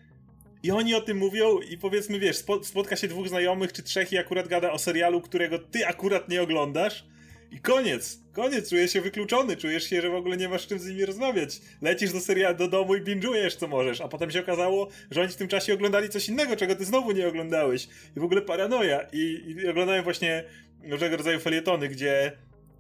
[0.63, 4.19] i oni o tym mówią i powiedzmy, wiesz, spotka się dwóch znajomych czy trzech i
[4.19, 7.05] akurat gada o serialu, którego ty akurat nie oglądasz
[7.51, 10.87] i koniec, koniec, czujesz się wykluczony, czujesz się, że w ogóle nie masz czym z
[10.87, 11.61] nimi rozmawiać.
[11.83, 15.33] Lecisz do serialu, do domu i binge'ujesz co możesz, a potem się okazało, że oni
[15.33, 17.89] w tym czasie oglądali coś innego, czego ty znowu nie oglądałeś.
[18.17, 19.07] I w ogóle paranoja.
[19.13, 20.45] I, i oglądałem właśnie
[20.85, 22.33] różnego rodzaju felietony, gdzie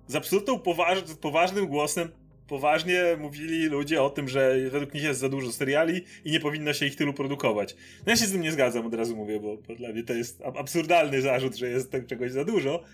[0.06, 2.08] z absolutną poważ poważnym głosem
[2.48, 6.72] poważnie mówili ludzie o tym, że według nich jest za dużo seriali i nie powinno
[6.72, 7.76] się ich tylu produkować.
[8.06, 10.12] No ja się z tym nie zgadzam, od razu mówię, bo, bo dla mnie to
[10.12, 12.84] jest absurdalny zarzut, że jest tego czegoś za dużo,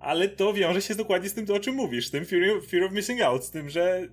[0.00, 2.92] ale to wiąże się dokładnie z tym, o czym mówisz, z tym fear, fear of
[2.92, 4.08] missing out, z tym, że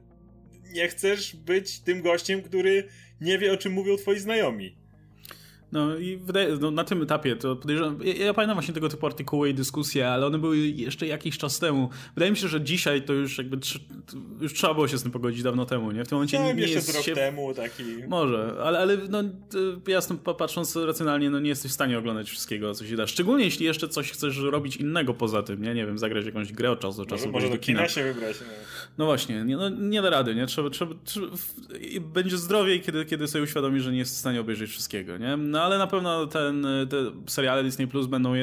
[0.74, 2.88] nie chcesz być tym gościem, który
[3.22, 4.83] nie wie, o czym mówią twoi znajomi.
[5.74, 9.06] No i wydaje, no, na tym etapie to podejrzewam, ja, ja, pamiętam właśnie tego typu
[9.06, 11.90] artykuły i dyskusje, ale one były jeszcze jakiś czas temu.
[12.16, 13.58] Wydaje mi się, że dzisiaj to już jakby
[14.42, 16.06] już trzeba było się z tym pogodzić dawno temu, nie?
[16.06, 17.14] W tym momencie nie, nie jeszcze jest rok się...
[17.14, 17.84] temu taki.
[18.08, 19.24] Może, ale, ale no
[19.88, 23.08] jasno patrząc racjonalnie, no nie jesteś w stanie oglądać wszystkiego, co się da.
[23.08, 25.74] Szczególnie jeśli jeszcze coś chcesz robić innego poza tym, nie?
[25.74, 27.32] Nie wiem, zagrać jakąś grę od czasu do czasu.
[27.32, 27.80] Może, może do kina.
[27.80, 28.38] kina się wybrać.
[28.42, 28.48] No,
[28.98, 30.46] no właśnie, nie, no, nie da rady, nie?
[30.46, 31.28] Trzeba, trzeba, trzeba,
[32.02, 35.38] będzie zdrowiej, kiedy, kiedy sobie uświadomi, że nie jest w stanie obejrzeć wszystkiego, nie?
[35.38, 36.97] No ale na pewno te ten, te
[37.32, 38.34] seriale Disney Plus będą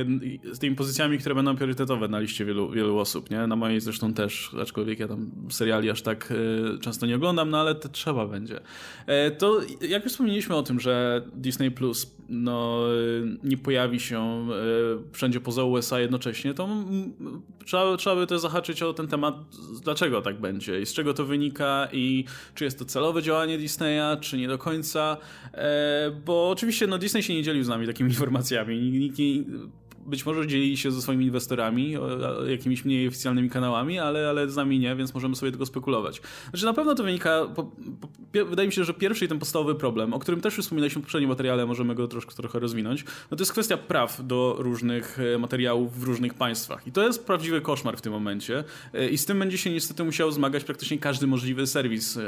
[0.53, 3.47] z tymi pozycjami, które będą priorytetowe na liście wielu, wielu osób, nie?
[3.47, 7.61] Na mojej zresztą też, aczkolwiek ja tam seriali aż tak y, często nie oglądam, no
[7.61, 8.61] ale to trzeba będzie.
[9.07, 12.81] E, to jak już wspomnieliśmy o tym, że Disney Plus no,
[13.45, 16.69] nie pojawi się y, wszędzie poza USA jednocześnie, to
[17.65, 19.35] trzeba, trzeba by też zahaczyć o ten temat,
[19.83, 24.21] dlaczego tak będzie i z czego to wynika i czy jest to celowe działanie Disneya,
[24.21, 25.17] czy nie do końca,
[25.55, 28.81] e, bo oczywiście no, Disney się nie dzielił z nami takimi informacjami.
[28.93, 29.45] Nikt nie,
[30.07, 31.95] być może dzieli się ze swoimi inwestorami,
[32.49, 36.23] jakimiś mniej oficjalnymi kanałami, ale, ale z nami nie, więc możemy sobie tylko spekulować.
[36.51, 37.63] Znaczy na pewno to wynika, po,
[38.01, 41.03] po, wydaje mi się, że pierwszy i ten podstawowy problem, o którym też już wspominaliśmy
[41.03, 45.19] w poprzednim materiale, możemy go troszkę, trochę rozwinąć, no to jest kwestia praw do różnych
[45.35, 46.87] e, materiałów w różnych państwach.
[46.87, 50.05] I to jest prawdziwy koszmar w tym momencie e, i z tym będzie się niestety
[50.05, 52.17] musiał zmagać praktycznie każdy możliwy serwis.
[52.17, 52.23] E,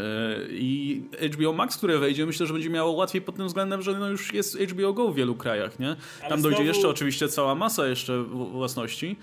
[0.50, 4.08] I HBO Max, które wejdzie, myślę, że będzie miało łatwiej pod tym względem, że no
[4.08, 5.96] już jest HBO Go w wielu krajach, nie?
[6.28, 8.22] Tam dojdzie jeszcze oczywiście cała masa jeszcze
[8.52, 9.16] własności,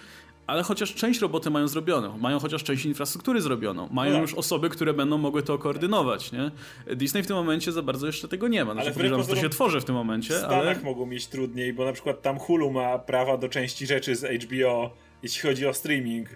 [0.47, 4.69] ale chociaż część roboty mają zrobioną, mają chociaż część infrastruktury zrobioną, mają no już osoby,
[4.69, 6.51] które będą mogły to koordynować, nie?
[6.95, 8.73] Disney w tym momencie za bardzo jeszcze tego nie ma.
[8.73, 10.79] Znaczy, ale podejrzewam, że to się tworzy w tym momencie, w Stanach ale...
[10.83, 14.93] mogą mieć trudniej, bo na przykład tam Hulu ma prawa do części rzeczy z HBO,
[15.23, 16.29] jeśli chodzi o streaming.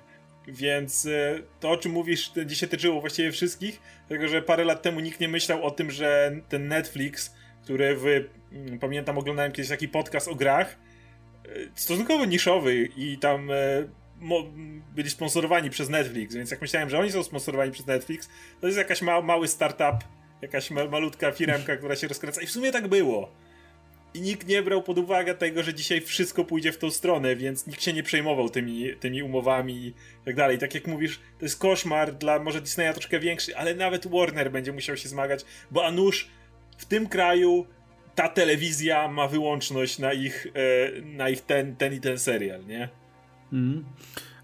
[0.48, 5.00] Więc e, to, o czym mówisz, dzisiaj tyczyło właściwie wszystkich, dlatego że parę lat temu
[5.00, 9.88] nikt nie myślał o tym, że ten Netflix, który w, mm, pamiętam, oglądałem kiedyś taki
[9.88, 10.78] podcast o grach,
[11.76, 13.56] stosunkowo niszowy i tam e,
[14.96, 18.30] byli sponsorowani przez Netflix, więc jak myślałem, że oni są sponsorowani przez Netflix,
[18.62, 20.08] to jest jakaś ma mały startup,
[20.42, 23.32] jakaś ma malutka firmka, która się rozkręca i w sumie tak było.
[24.14, 27.68] I nikt nie brał pod uwagę tego, że dzisiaj wszystko pójdzie w tą stronę, więc
[27.68, 29.94] nikt się nie przejmował tymi, tymi umowami i
[30.26, 30.58] tak dalej.
[30.58, 34.72] Tak jak mówisz, to jest koszmar dla może Disneya troszkę większy, ale nawet Warner będzie
[34.72, 36.30] musiał się zmagać, bo a nuż
[36.78, 37.66] w tym kraju
[38.16, 42.90] ta telewizja ma wyłączność na ich, e, na ich ten, ten i ten serial, nie?
[43.54, 43.86] Mm.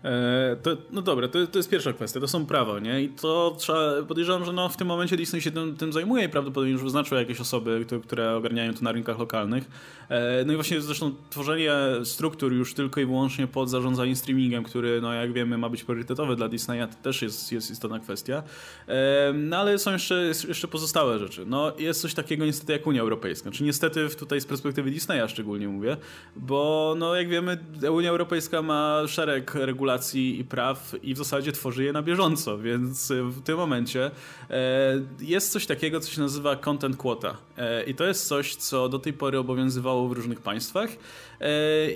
[0.04, 3.02] E, to, no dobra, to, to jest pierwsza kwestia, to są prawa, nie?
[3.04, 6.30] I to trzeba, podejrzewam, że no, w tym momencie Disney się tym, tym zajmuje i
[6.30, 9.64] prawdopodobnie już wyznaczył jakieś osoby, które, które ogarniają to na rynkach lokalnych.
[10.10, 15.02] E, no i właśnie zresztą tworzenie struktur już tylko i wyłącznie pod zarządzaniem streamingiem, który,
[15.02, 18.44] no jak wiemy, ma być priorytetowy dla Disneya, to też jest, jest istotna kwestia.
[18.88, 21.46] E, no ale są jeszcze, jeszcze pozostałe rzeczy.
[21.46, 25.68] No jest coś takiego niestety jak Unia Europejska, czy niestety tutaj z perspektywy Disneya szczególnie
[25.68, 25.98] mówię,
[26.36, 27.58] bo no jak wiemy,
[27.92, 32.58] Unia Europejska ma szereg regulacji regulacji i praw i w zasadzie tworzy je na bieżąco,
[32.58, 34.12] więc w tym momencie
[34.50, 38.90] e, jest coś takiego, co się nazywa content quota e, i to jest coś, co
[38.90, 41.48] do tej pory obowiązywało w różnych państwach e,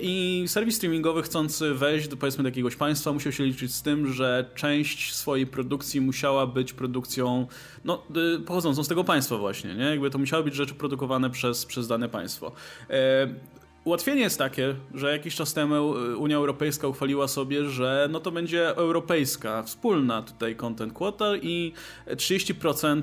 [0.02, 4.12] i serwis streamingowy chcący wejść do powiedzmy do jakiegoś państwa musiał się liczyć z tym,
[4.12, 7.46] że część swojej produkcji musiała być produkcją
[7.84, 8.02] no,
[8.46, 9.84] pochodzącą z tego państwa właśnie, nie?
[9.84, 12.52] Jakby to musiały być rzeczy produkowane przez, przez dane państwo.
[13.84, 18.30] Ułatwienie jest takie, że jakiś czas temu y, Unia Europejska uchwaliła sobie, że no to
[18.30, 21.72] będzie europejska, wspólna tutaj content quota i
[22.06, 23.02] 30%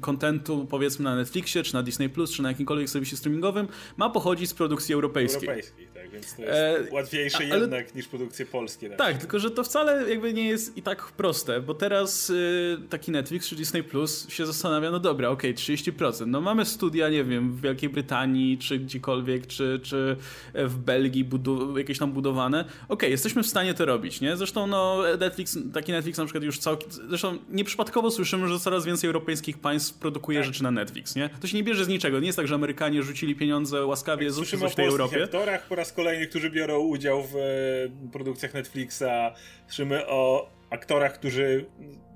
[0.00, 4.50] kontentu powiedzmy na Netflixie, czy na Disney+, Plus, czy na jakimkolwiek serwisie streamingowym ma pochodzić
[4.50, 5.48] z produkcji europejskiej.
[5.94, 8.90] Tak, więc to jest e, łatwiejsze ale, jednak niż produkcje polskie.
[8.90, 13.10] Tak, tylko że to wcale jakby nie jest i tak proste, bo teraz y, taki
[13.10, 17.24] Netflix czy Disney Plus się zastanawia, no dobra, okej, okay, 30%, no mamy studia, nie
[17.24, 20.16] wiem, w Wielkiej Brytanii, czy gdziekolwiek, czy czy,
[20.54, 22.60] w Belgii budu- jakieś tam budowane.
[22.60, 24.36] Okej, okay, jesteśmy w stanie to robić, nie?
[24.36, 29.08] Zresztą no Netflix, taki Netflix na przykład już całkiem, zresztą nieprzypadkowo słyszymy, że coraz więcej
[29.08, 30.46] europejskich państw produkuje tak.
[30.46, 31.30] rzeczy na Netflix, nie?
[31.40, 34.34] To się nie bierze z niczego, nie jest tak, że Amerykanie rzucili pieniądze łaskawie tak,
[34.34, 35.24] zróbmy coś w tej Europie.
[35.24, 39.34] aktorach po raz kolejny, którzy biorą udział w e, produkcjach Netflixa,
[39.66, 41.64] słyszymy o aktorach, którzy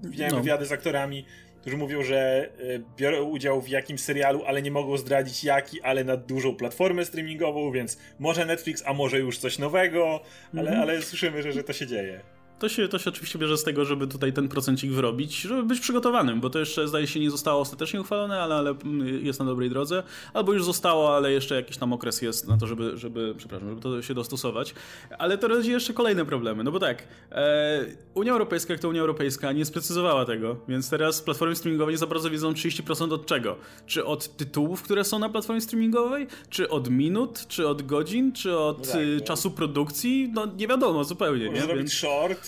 [0.03, 0.41] widziałem no.
[0.41, 1.25] wywiady z aktorami,
[1.61, 6.05] którzy mówią, że e, biorą udział w jakimś serialu, ale nie mogą zdradzić jaki, ale
[6.05, 10.21] na dużą platformę streamingową, więc może Netflix, a może już coś nowego,
[10.57, 12.21] ale, mm ale słyszymy, że, że to się dzieje.
[12.59, 15.81] To się, to się oczywiście bierze z tego, żeby tutaj ten procencik wyrobić, żeby być
[15.81, 18.75] przygotowanym, bo to jeszcze zdaje się nie zostało ostatecznie uchwalone, ale, ale
[19.23, 20.03] jest na dobrej drodze,
[20.35, 23.81] albo już zostało, ale jeszcze jakiś tam okres jest na to, żeby, żeby przepraszam, żeby
[23.81, 24.75] to się dostosować.
[25.19, 29.01] Ale to rodzi jeszcze kolejne problemy, no bo tak, e, Unia Europejska, jak to Unia
[29.01, 33.57] Europejska, nie sprecyzowała tego, więc teraz platformy streamingowe nie za bardzo wiedzą 30% od czego?
[33.87, 38.59] Czy od tytułów, które są na platformie streamingowej, czy od minut, czy od godzin, czy
[38.59, 39.25] od no tak, no.
[39.25, 40.31] czasu produkcji?
[40.35, 41.67] No nie wiadomo zupełnie, Można nie?
[41.67, 41.93] zrobić Więc...
[41.93, 42.44] short,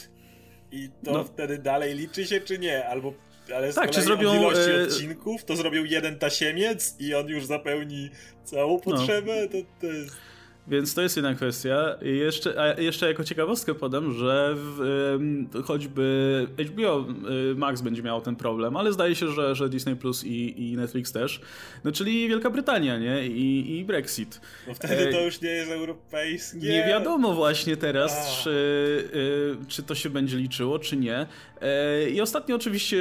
[0.76, 1.24] i to no.
[1.24, 2.86] wtedy dalej liczy się, czy nie?
[2.86, 3.12] Albo
[3.54, 4.84] ale z tak, czy zrobią ilości e...
[4.84, 8.10] odcinków, to zrobił jeden tasiemiec i on już zapełni
[8.44, 8.78] całą no.
[8.78, 9.48] potrzebę, no.
[9.48, 10.16] to, to jest...
[10.68, 11.96] Więc to jest jedna kwestia.
[12.02, 15.18] I jeszcze, a jeszcze jako ciekawostkę podam, że w,
[15.64, 17.06] choćby HBO
[17.52, 20.76] y, Max będzie miał ten problem, ale zdaje się, że, że Disney Plus i, i
[20.76, 21.40] Netflix też.
[21.84, 23.26] No czyli Wielka Brytania, nie?
[23.26, 24.40] I, i Brexit.
[24.68, 26.58] No wtedy to już nie jest europejskie.
[26.58, 28.50] Nie wiadomo właśnie teraz, czy,
[29.62, 31.26] y, czy to się będzie liczyło, czy nie.
[31.60, 32.96] E, I ostatnio oczywiście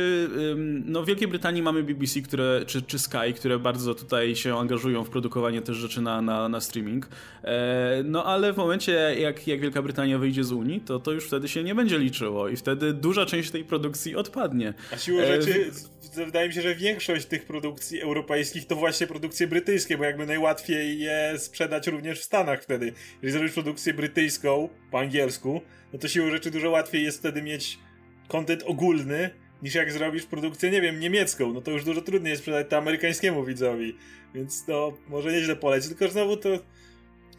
[0.85, 5.03] no, w Wielkiej Brytanii mamy BBC, które, czy, czy Sky, które bardzo tutaj się angażują
[5.03, 7.07] w produkowanie też rzeczy na, na, na streaming.
[7.55, 11.27] E, no ale w momencie, jak, jak Wielka Brytania wyjdzie z Unii, to to już
[11.27, 14.73] wtedy się nie będzie liczyło i wtedy duża część tej produkcji odpadnie.
[14.93, 15.71] A siłą e, rzeczy,
[16.15, 20.99] wydaje mi się, że większość tych produkcji europejskich to właśnie produkcje brytyjskie, bo jakby najłatwiej
[20.99, 22.93] je sprzedać również w Stanach wtedy.
[23.21, 25.61] Jeżeli zrobisz produkcję brytyjską po angielsku,
[25.93, 27.79] no to siłą rzeczy dużo łatwiej jest wtedy mieć
[28.27, 29.29] kontent ogólny,
[29.61, 32.77] niż jak zrobisz produkcję, nie wiem, niemiecką, no to już dużo trudniej jest sprzedać to
[32.77, 33.95] amerykańskiemu widzowi,
[34.35, 36.49] więc to może nieźle poleci, tylko znowu to,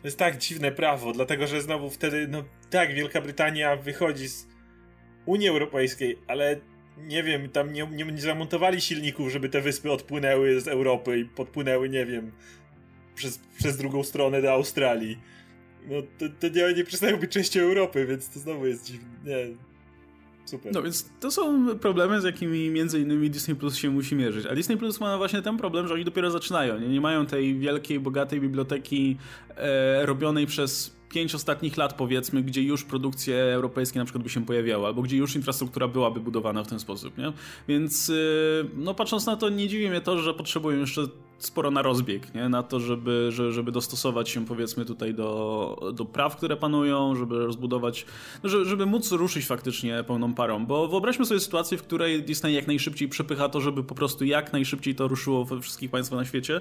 [0.06, 4.46] to jest tak dziwne prawo, dlatego że znowu wtedy, no tak, Wielka Brytania wychodzi z
[5.24, 6.60] Unii Europejskiej, ale
[6.98, 11.24] nie wiem, tam nie, nie, nie zamontowali silników, żeby te wyspy odpłynęły z Europy i
[11.24, 12.32] podpłynęły, nie wiem,
[13.14, 15.18] przez, przez drugą stronę do Australii.
[15.86, 19.08] No to, to nie, nie przestają być częścią Europy, więc to znowu jest dziwne.
[19.24, 19.36] Nie,
[20.46, 20.72] Super.
[20.74, 24.46] No więc to są problemy, z jakimi między innymi Disney Plus się musi mierzyć.
[24.46, 26.80] A Disney Plus ma właśnie ten problem, że oni dopiero zaczynają.
[26.80, 29.16] Nie, nie mają tej wielkiej, bogatej biblioteki
[29.56, 34.46] e, robionej przez pięć ostatnich lat, powiedzmy, gdzie już produkcje europejskie na przykład by się
[34.46, 37.32] pojawiały, albo gdzie już infrastruktura byłaby budowana w ten sposób, nie?
[37.68, 41.82] Więc, y, no patrząc na to, nie dziwi mnie to, że potrzebują jeszcze sporo na
[41.82, 42.48] rozbieg, nie?
[42.48, 48.06] Na to, żeby, żeby dostosować się, powiedzmy, tutaj do, do praw, które panują, żeby rozbudować,
[48.42, 52.66] no, żeby, móc ruszyć faktycznie pełną parą, bo wyobraźmy sobie sytuację, w której Disney jak
[52.66, 56.60] najszybciej przepycha to, żeby po prostu jak najszybciej to ruszyło we wszystkich państwach na świecie,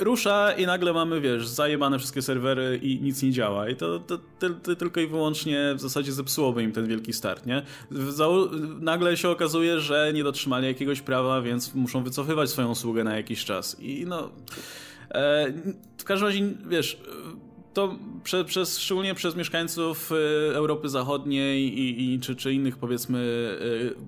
[0.00, 3.68] rusza i nagle mamy, wiesz, zajebane wszystkie serwery i nic nie działa.
[3.68, 7.46] I to, to, to, to tylko i wyłącznie w zasadzie zepsułoby im ten wielki start,
[7.46, 7.62] nie?
[8.80, 13.44] Nagle się okazuje, że nie dotrzymali jakiegoś prawa, więc muszą wycofywać swoją usługę na jakiś
[13.44, 13.80] czas.
[13.80, 14.30] I no...
[15.10, 15.52] E,
[15.98, 17.00] w każdym razie, wiesz
[17.74, 20.14] to prze, przez, szczególnie przez mieszkańców y,
[20.54, 23.18] Europy Zachodniej i, i czy, czy, innych powiedzmy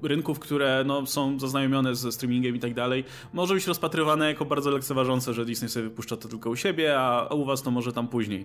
[0.03, 4.45] y, rynków, które no, są zaznajomione ze streamingiem i tak dalej, może być rozpatrywane jako
[4.45, 7.93] bardzo lekceważące, że Disney sobie wypuszcza to tylko u siebie, a u was to może
[7.93, 8.45] tam później.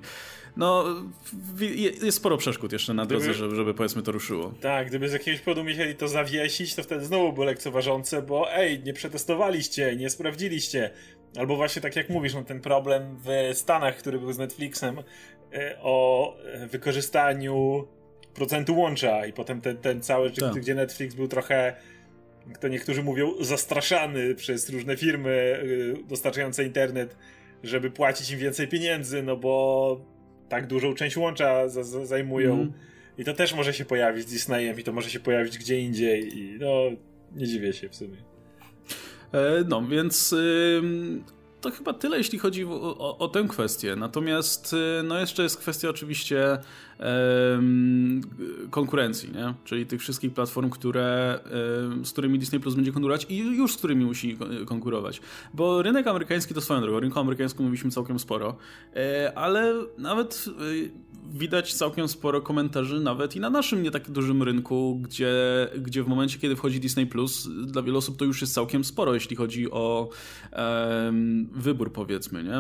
[0.58, 0.86] No,
[2.02, 4.54] jest sporo przeszkód jeszcze na drodze, gdyby, żeby, żeby powiedzmy to ruszyło.
[4.62, 8.84] Tak, gdyby z jakiegoś powodu musieli to zawiesić, to wtedy znowu było lekceważące, bo ej,
[8.84, 10.92] nie przetestowaliście, nie sprawdziliście.
[11.38, 15.00] Albo właśnie tak jak mówisz, no ten problem w Stanach, który był z Netflixem,
[15.54, 16.38] e, o
[16.70, 17.88] wykorzystaniu
[18.34, 20.54] procentu łącza i potem ten, ten cały, tak.
[20.54, 21.76] gdzie Netflix był trochę,
[22.48, 25.64] jak to niektórzy mówią, zastraszany przez różne firmy
[26.00, 27.18] e, dostarczające internet,
[27.64, 30.02] żeby płacić im więcej pieniędzy, no bo
[30.50, 31.70] tak dużą część łącza
[32.04, 32.54] zajmują.
[32.54, 32.74] Mm.
[33.18, 36.38] I to też może się pojawić z Disneyem i to może się pojawić gdzie indziej
[36.38, 36.84] i no
[37.36, 38.18] nie dziwię się w sumie.
[39.34, 40.36] E, no, więc
[41.62, 43.96] to chyba tyle, jeśli chodzi o, o, o, tę kwestię.
[43.96, 46.58] Natomiast no jeszcze jest kwestia oczywiście
[48.70, 49.54] konkurencji, nie?
[49.64, 51.40] czyli tych wszystkich platform, które,
[52.04, 55.22] z którymi Disney Plus będzie konkurować i już z którymi musi konkurować.
[55.54, 58.56] Bo rynek amerykański to swoją drogą, rynku amerykańskim mówiliśmy całkiem sporo,
[58.96, 64.44] e, ale nawet e, widać całkiem sporo komentarzy nawet i na naszym nie tak dużym
[64.44, 65.36] rynku, gdzie,
[65.78, 69.14] gdzie w momencie, kiedy wchodzi Disney Plus, dla wielu osób to już jest całkiem sporo,
[69.14, 70.10] jeśli chodzi o
[71.52, 72.58] wybór, powiedzmy, nie?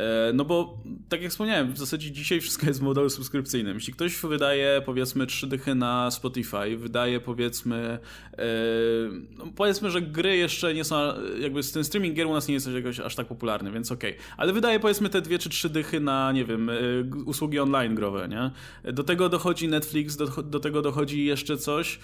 [0.00, 3.74] E, no bo, tak jak wspomniałem, w zasadzie dzisiaj wszystko jest w modelu subskrypcyjnym.
[3.74, 7.98] Jeśli ktoś wydaje powiedzmy trzy dychy na Spotify, wydaje powiedzmy
[8.38, 8.44] yy,
[9.38, 10.96] no powiedzmy, że gry jeszcze nie są,
[11.40, 14.12] jakby ten streaming gier u nas nie jest jakoś aż tak popularny, więc okej.
[14.12, 14.24] Okay.
[14.36, 18.28] Ale wydaje powiedzmy te dwie czy trzy dychy na, nie wiem, yy, usługi online growe,
[18.28, 18.50] nie?
[18.92, 21.98] Do tego dochodzi Netflix, do, do tego dochodzi jeszcze coś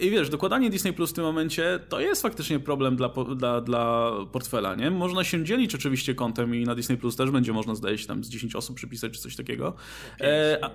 [0.00, 4.12] i wiesz, dokładanie Disney Plus w tym momencie to jest faktycznie problem dla, dla, dla
[4.32, 4.90] portfela, nie?
[4.90, 8.24] Można się dzielić oczywiście kontem i na Disney Plus też będzie można, zdaje się, tam
[8.24, 9.74] z 10 osób przypisać czy coś takiego.
[10.20, 10.70] E, a,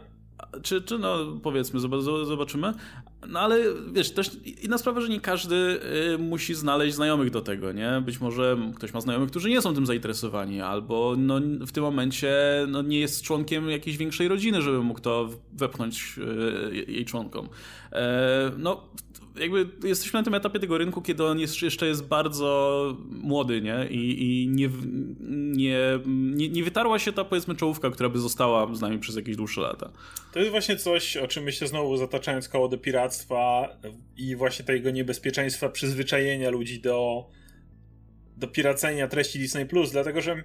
[0.63, 1.79] czy, czy no powiedzmy,
[2.23, 2.73] zobaczymy.
[3.27, 3.57] No ale
[3.93, 4.31] wiesz, też
[4.63, 5.55] inna sprawa, że nie każdy
[6.13, 8.01] y, musi znaleźć znajomych do tego, nie?
[8.05, 12.37] Być może ktoś ma znajomych, którzy nie są tym zainteresowani, albo no, w tym momencie
[12.67, 17.49] no, nie jest członkiem jakiejś większej rodziny, żeby mógł to wepchnąć y, jej członkom.
[17.91, 18.83] E, no,
[19.39, 23.87] jakby jesteśmy na tym etapie tego rynku, kiedy on jest, jeszcze jest bardzo młody, nie?
[23.89, 24.69] I, i nie,
[25.29, 29.35] nie, nie, nie wytarła się ta, powiedzmy, czołówka, która by została z nami przez jakieś
[29.35, 29.91] dłuższe lata.
[30.33, 33.69] To jest właśnie coś, o czym myślę znowu zataczając koło do piractwa
[34.17, 37.25] i właśnie tego niebezpieczeństwa przyzwyczajenia ludzi do,
[38.37, 40.43] do piracenia treści Disney+, dlatego że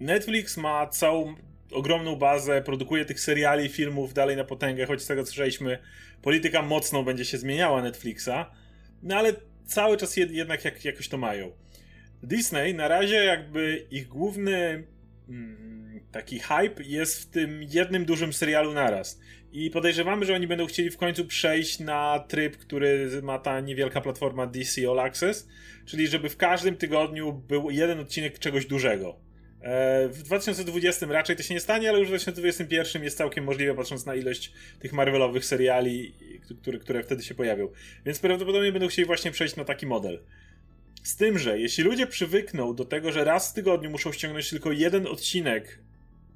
[0.00, 1.34] Netflix ma całą
[1.72, 5.78] ogromną bazę, produkuje tych seriali, filmów dalej na potęgę, choć z tego co słyszeliśmy,
[6.22, 8.46] polityka mocno będzie się zmieniała Netflixa,
[9.02, 9.32] no ale
[9.66, 11.52] cały czas jednak jak, jakoś to mają.
[12.22, 14.84] Disney na razie jakby ich główny
[15.28, 19.20] mm, taki hype jest w tym jednym dużym serialu naraz.
[19.52, 24.00] I podejrzewamy, że oni będą chcieli w końcu przejść na tryb, który ma ta niewielka
[24.00, 25.48] platforma DC All Access,
[25.86, 29.31] czyli żeby w każdym tygodniu był jeden odcinek czegoś dużego.
[29.62, 33.74] E, w 2020 raczej to się nie stanie, ale już w 2021 jest całkiem możliwe,
[33.74, 36.14] patrząc na ilość tych Marvelowych seriali,
[36.60, 37.68] które, które wtedy się pojawią.
[38.06, 40.22] Więc prawdopodobnie będą chcieli właśnie przejść na taki model.
[41.02, 44.72] Z tym, że jeśli ludzie przywykną do tego, że raz w tygodniu muszą ściągnąć tylko
[44.72, 45.78] jeden odcinek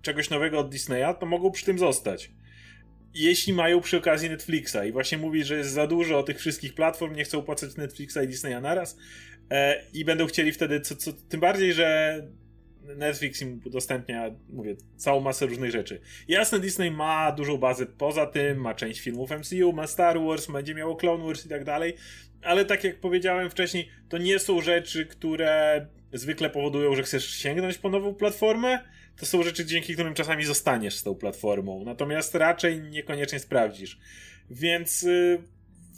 [0.03, 2.31] czegoś nowego od Disneya, to mogą przy tym zostać.
[3.15, 7.15] Jeśli mają przy okazji Netflixa i właśnie mówi, że jest za dużo tych wszystkich platform,
[7.15, 8.97] nie chcą płacać Netflixa i Disneya naraz
[9.51, 12.23] e, i będą chcieli wtedy, co, co, tym bardziej, że
[12.97, 16.01] Netflix im udostępnia, mówię, całą masę różnych rzeczy.
[16.29, 20.75] Jasne, Disney ma dużą bazę poza tym, ma część filmów MCU, ma Star Wars, będzie
[20.75, 21.95] miało Clone Wars i tak dalej,
[22.43, 27.79] ale tak jak powiedziałem wcześniej, to nie są rzeczy, które zwykle powodują, że chcesz sięgnąć
[27.79, 28.81] po nową platformę,
[29.17, 33.99] to są rzeczy, dzięki którym czasami zostaniesz z tą platformą, natomiast raczej niekoniecznie sprawdzisz.
[34.51, 35.43] Więc yy,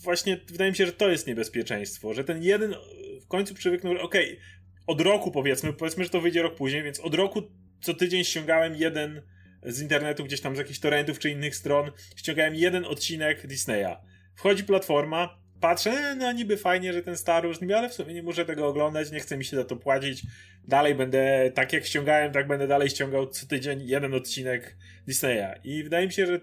[0.03, 2.75] właśnie wydaje mi się, że to jest niebezpieczeństwo, że ten jeden
[3.21, 4.45] w końcu przywyknął, okej, okay,
[4.89, 7.43] od roku powiedzmy, powiedzmy, że to wyjdzie rok później, więc od roku
[7.81, 9.23] co tydzień ściągałem jeden
[9.63, 13.97] z internetu, gdzieś tam z jakichś torrentów czy innych stron, ściągałem jeden odcinek Disneya.
[14.35, 18.23] Wchodzi platforma, patrzę, e, no niby fajnie, że ten Star Wars, ale w sumie nie
[18.23, 20.23] muszę tego oglądać, nie chce mi się za to płacić.
[20.65, 24.77] Dalej będę, tak jak ściągałem, tak będę dalej ściągał co tydzień jeden odcinek
[25.07, 25.61] Disneya.
[25.65, 26.41] I wydaje mi się, że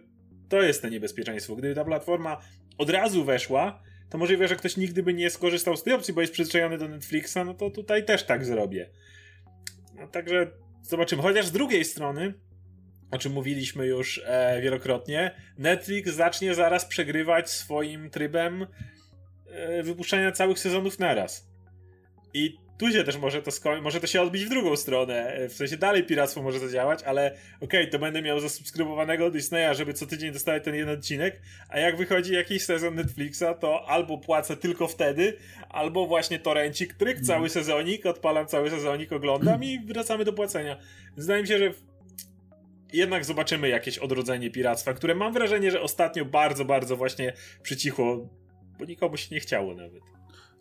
[0.49, 1.55] to jest to niebezpieczeństwo.
[1.55, 2.41] Gdyby ta platforma
[2.77, 6.21] od razu weszła, to możliwe, że ktoś nigdy by nie skorzystał z tej opcji, bo
[6.21, 8.89] jest przyzwyczajony do Netflixa, no to tutaj też tak zrobię.
[9.95, 10.51] No także
[10.81, 11.21] zobaczymy.
[11.21, 12.33] Chociaż z drugiej strony,
[13.11, 18.67] o czym mówiliśmy już e, wielokrotnie, Netflix zacznie zaraz przegrywać swoim trybem
[19.47, 21.47] e, wypuszczania całych sezonów naraz.
[22.33, 23.51] I tu się też może to
[23.81, 25.33] może to się odbić w drugą stronę.
[25.33, 29.75] E, w sensie dalej piractwo może zadziałać, ale okej, okay, to będę miał zasubskrybowanego Disneya,
[29.75, 34.17] żeby co tydzień dostawać ten jeden odcinek, a jak wychodzi jakiś sezon Netflixa, to albo
[34.17, 35.37] płacę tylko wtedy,
[35.69, 37.25] albo właśnie torencik, tryk, mhm.
[37.25, 40.77] cały sezonik, odpalam cały sezonik, oglądam i wracamy do płacenia.
[41.17, 41.71] Zdaje mi się, że
[42.93, 48.29] jednak zobaczymy jakieś odrodzenie piractwa, które mam wrażenie, że ostatnio bardzo, bardzo właśnie przycichło,
[48.79, 50.14] bo nikomu się nie chciało nawet.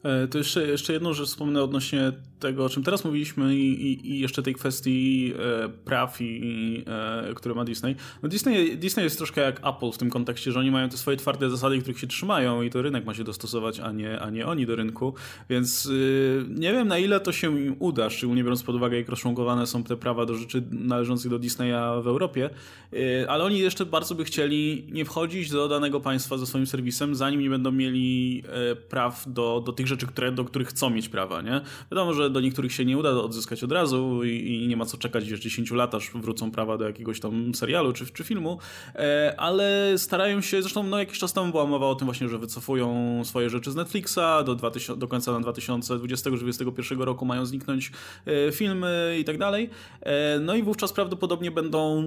[0.05, 4.11] E, to jeszcze, jeszcze jedną rzecz wspomnę odnośnie tego, o czym teraz mówiliśmy i, i,
[4.11, 6.85] i jeszcze tej kwestii e, praw, i,
[7.31, 7.97] e, które ma Disney.
[8.23, 8.79] No Disney.
[8.79, 11.79] Disney jest troszkę jak Apple w tym kontekście, że oni mają te swoje twarde zasady,
[11.79, 14.77] których się trzymają i to rynek ma się dostosować, a nie, a nie oni do
[14.77, 15.15] rynku,
[15.51, 19.09] więc y, nie wiem na ile to się im uda, szczególnie biorąc pod uwagę jak
[19.09, 22.51] rozczłonkowane są te prawa do rzeczy należących do Disneya w Europie,
[22.93, 27.15] y, ale oni jeszcze bardzo by chcieli nie wchodzić do danego państwa ze swoim serwisem,
[27.15, 28.43] zanim nie będą mieli
[28.73, 31.61] y, praw do, do tych rzeczy, rzeczy, które, do których chcą mieć prawa, nie?
[31.92, 34.99] Wiadomo, że do niektórych się nie uda odzyskać od razu i, i nie ma co
[34.99, 38.59] czekać już 10 lat, aż wrócą prawa do jakiegoś tam serialu czy, czy filmu,
[38.95, 42.38] e, ale starają się, zresztą no, jakiś czas temu była mowa o tym właśnie, że
[42.38, 47.92] wycofują swoje rzeczy z Netflixa, do, 2000, do końca 2020-2021 roku mają zniknąć
[48.26, 49.70] e, filmy i tak dalej.
[50.01, 52.05] E, no i wówczas prawdopodobnie będą, e,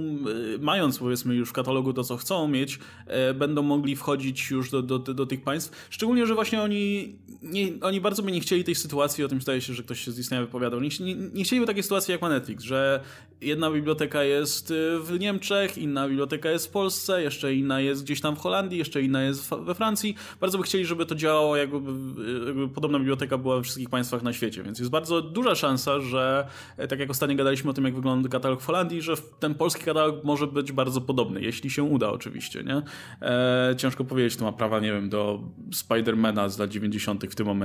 [0.60, 4.82] mając powiedzmy już w katalogu to, co chcą mieć, e, będą mogli wchodzić już do,
[4.82, 5.88] do, do tych państw.
[5.90, 9.62] Szczególnie, że właśnie oni, nie, oni bardzo by nie chcieli tej sytuacji, o tym zdaje
[9.62, 12.30] się, że ktoś się z Disneya wypowiadał, nie, nie, nie chcieliby takiej sytuacji jak ma
[12.30, 13.00] Netflix, że
[13.42, 18.22] jedna biblioteka jest y, w Niemczech, inna biblioteka jest w Polsce, jeszcze inna jest gdzieś
[18.22, 20.16] tam w Holandii, jeszcze inna jest we Francji.
[20.42, 21.78] Bardzo by chcieli, żeby to działało, jakby,
[22.46, 26.48] jakby podobna biblioteka była we wszystkich państwach na świecie, więc jest bardzo duża szansa, że
[26.78, 29.84] e, tak jak ostatnio gadaliśmy o tym, jak wygląda katalog w Holandii, że ten polski
[29.84, 32.82] katalog może być bardzo podobny, jeśli się uda oczywiście, nie?
[33.22, 35.40] E, ciężko powiedzieć, to ma prawa, nie wiem, do
[35.74, 37.26] Spidermana z lat 90.
[37.26, 37.57] w tym momencie.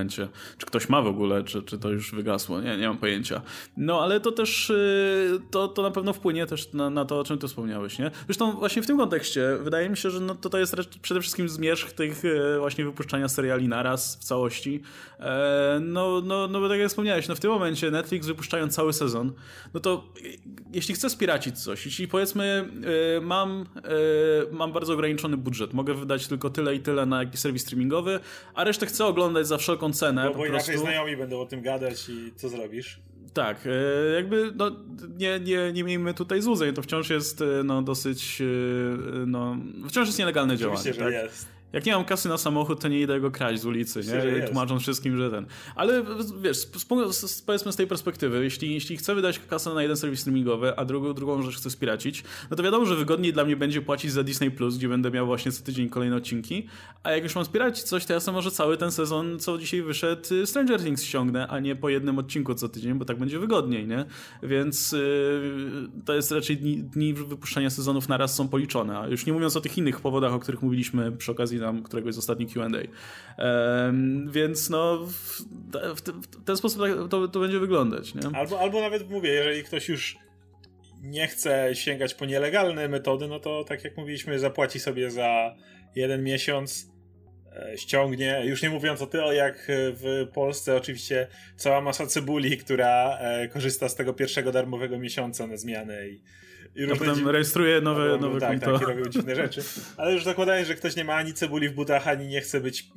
[0.59, 2.61] Czy ktoś ma w ogóle, czy, czy to już wygasło?
[2.61, 3.43] Nie, nie mam pojęcia.
[3.77, 7.25] No, ale to też y, to, to na pewno wpłynie też na, na to, o
[7.25, 8.11] czym ty wspomniałeś, nie?
[8.27, 11.93] Zresztą właśnie w tym kontekście wydaje mi się, że no, to, jest przede wszystkim zmierzch
[11.93, 14.83] tych e, właśnie wypuszczania seriali naraz w całości.
[15.21, 18.93] E, no, no, no bo tak jak wspomniałeś, no w tym momencie Netflix wypuszczając cały
[18.93, 19.33] sezon,
[19.75, 20.05] no to
[20.73, 22.69] jeśli chcę spiracić coś, jeśli powiedzmy
[23.23, 23.65] mam,
[24.53, 28.21] mam bardzo ograniczony budżet, mogę wydać tylko tyle i tyle na jakiś serwis streamingowy,
[28.55, 30.25] a resztę chcę oglądać za wszelką cenę.
[30.25, 33.01] No bo inaczej znajomi będą o tym gadać i co zrobisz?
[33.35, 34.71] Tak, e, jakby no,
[35.19, 38.45] nie, nie, nie miejmy tutaj złudzeń, to wciąż jest e, no, dosyć, e,
[39.27, 39.57] no,
[39.89, 41.15] wciąż jest nielegalne Oczywiście, działanie.
[41.15, 41.31] Że tak?
[41.33, 41.47] jest.
[41.73, 44.47] Jak nie mam kasy na samochód, to nie idę go kraść z ulicy, nie?
[44.47, 45.47] Tłumacząc wszystkim, że ten.
[45.75, 46.05] Ale
[46.43, 46.67] wiesz,
[47.47, 51.15] powiedzmy z tej perspektywy, jeśli, jeśli chcę wydać kasę na jeden serwis streamingowy, a drugą,
[51.15, 54.51] drugą rzecz chcę spiracić, no to wiadomo, że wygodniej dla mnie będzie płacić za Disney
[54.51, 56.67] Plus, gdzie będę miał właśnie co tydzień kolejne odcinki.
[57.03, 59.83] A jak już mam spiracić coś, to ja sobie może cały ten sezon, co dzisiaj
[59.83, 63.39] wyszedł, y, Stranger Things ściągnę, a nie po jednym odcinku co tydzień, bo tak będzie
[63.39, 64.05] wygodniej, nie?
[64.43, 68.99] Więc yy, to jest raczej dni, dni wypuszczania sezonów naraz są policzone.
[68.99, 72.15] A już nie mówiąc o tych innych powodach, o których mówiliśmy przy okazji tam któregoś
[72.15, 72.69] z ostatnich Q&A.
[74.31, 75.41] Więc no w,
[75.97, 78.15] w, ten sposób tak to, to będzie wyglądać.
[78.15, 78.21] Nie?
[78.35, 80.17] Albo, albo nawet mówię, jeżeli ktoś już
[81.03, 85.55] nie chce sięgać po nielegalne metody, no to tak jak mówiliśmy, zapłaci sobie za
[85.95, 86.91] jeden miesiąc,
[87.57, 93.19] e, ściągnie, już nie mówiąc o tyle, jak w Polsce oczywiście cała masa cebuli, która
[93.19, 96.23] e, korzysta z tego pierwszego darmowego miesiąca na zmianę i
[96.75, 97.07] i różne...
[97.07, 98.79] potem rejestruje nowe, no, nowe tak, konto.
[98.79, 99.63] Tak, robią dziwne rzeczy.
[99.97, 102.89] Ale już zakładając, że ktoś nie ma ani cebuli w butach, ani nie chce być,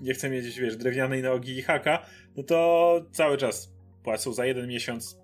[0.00, 2.06] nie chce mieć, wiesz, drewnianej nogi i haka,
[2.36, 5.18] no to cały czas płacą za jeden miesiąc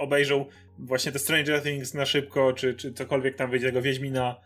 [0.00, 0.46] obejrzą
[0.78, 4.36] właśnie te Stranger Things na szybko, czy, czy cokolwiek tam wyjdzie tego Wiedźmina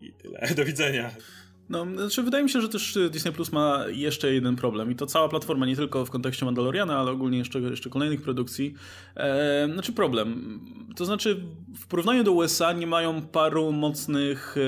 [0.00, 0.48] i tyle.
[0.56, 1.10] Do widzenia.
[1.68, 5.06] No, znaczy wydaje mi się, że też Disney Plus ma jeszcze jeden problem i to
[5.06, 8.74] cała platforma, nie tylko w kontekście Mandaloriana, ale ogólnie jeszcze, jeszcze kolejnych produkcji.
[9.16, 10.60] E, znaczy problem.
[10.96, 11.40] To znaczy
[11.78, 14.60] w porównaniu do USA nie mają paru mocnych e,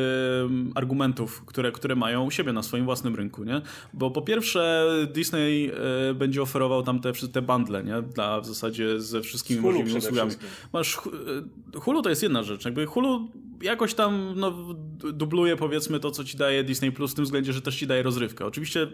[0.75, 3.63] argumentów, które, które mają u siebie na swoim własnym rynku, nie?
[3.93, 5.71] Bo po pierwsze Disney
[6.11, 8.03] e, będzie oferował tam te, te bundle, nie?
[8.03, 10.33] Dla, w zasadzie ze wszystkimi możliwymi usługami.
[10.73, 12.65] Masz e, Hulu to jest jedna rzecz.
[12.65, 13.29] Jakby Hulu
[13.63, 14.51] jakoś tam no,
[15.13, 18.03] dubluje powiedzmy to, co ci daje Disney Plus w tym względzie, że też ci daje
[18.03, 18.47] rozrywkę.
[18.47, 18.87] Oczywiście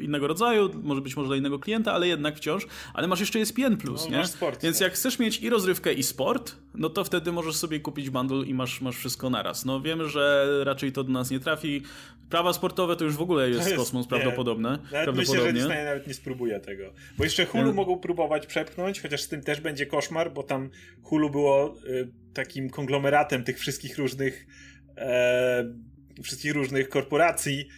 [0.00, 3.76] innego rodzaju, może być może dla innego klienta, ale jednak wciąż, ale masz jeszcze ESPN
[3.76, 4.26] Plus, no, nie?
[4.26, 8.10] Sport, Więc jak chcesz mieć i rozrywkę i sport, no to wtedy możesz sobie kupić
[8.10, 9.64] bundle i masz, masz wszystko naraz.
[9.64, 11.82] No wiemy, że raczej to do nas nie trafi.
[12.30, 14.70] Prawa sportowe to już w ogóle jest, jest kosmos prawdopodobne.
[14.70, 15.34] Nawet prawdopodobnie.
[15.34, 16.92] myślę, że Disney nawet nie spróbuje tego.
[17.18, 17.72] Bo jeszcze Hulu ja.
[17.72, 20.70] mogą próbować przepchnąć, chociaż z tym też będzie koszmar, bo tam
[21.02, 24.46] Hulu było y, takim konglomeratem tych wszystkich różnych
[24.96, 25.64] e,
[26.22, 27.68] wszystkich różnych korporacji,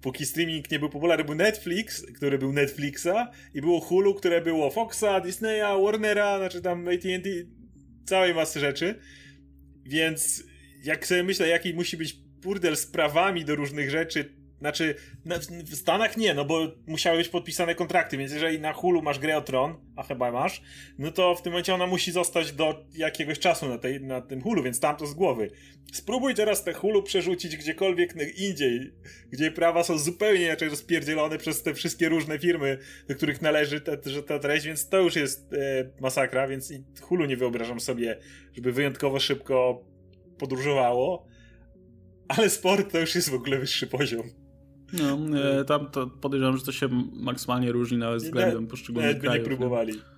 [0.00, 4.70] póki streaming nie był popularny, był Netflix, który był Netflixa i było Hulu, które było
[4.70, 7.30] Foxa, Disneya, Warnera, znaczy tam AT&T,
[8.04, 9.00] całej masy rzeczy.
[9.84, 10.44] Więc
[10.84, 14.94] jak sobie myślę, jaki musi być burdel z prawami do różnych rzeczy, znaczy,
[15.64, 19.36] w Stanach nie, no bo musiały być podpisane kontrakty, więc jeżeli na Hulu masz grę
[19.36, 20.62] o Tron, a chyba masz,
[20.98, 24.42] no to w tym momencie ona musi zostać do jakiegoś czasu na, tej, na tym
[24.42, 25.50] Hulu, więc tam to z głowy.
[25.92, 28.92] Spróbuj teraz te Hulu przerzucić gdziekolwiek indziej,
[29.30, 32.78] gdzie prawa są zupełnie inaczej rozpierdzielone przez te wszystkie różne firmy,
[33.08, 33.92] do których należy ta,
[34.26, 35.56] ta treść, więc to już jest e,
[36.00, 38.18] masakra, więc Hulu nie wyobrażam sobie,
[38.54, 39.84] żeby wyjątkowo szybko
[40.38, 41.28] podróżowało,
[42.28, 44.22] ale sport to już jest w ogóle wyższy poziom.
[44.92, 49.20] No, e, tam to podejrzewam, że to się maksymalnie różni nawet względem nie, poszczególnych nie,
[49.20, 49.48] krajów.
[49.48, 49.92] nie próbowali.
[49.92, 50.17] E,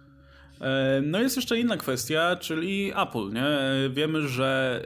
[1.02, 3.32] no jest jeszcze inna kwestia, czyli Apple.
[3.32, 3.44] Nie?
[3.90, 4.82] Wiemy, że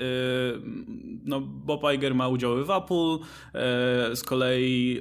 [1.25, 3.19] no, Bob Iger ma udziały w Apple,
[4.15, 5.01] z kolei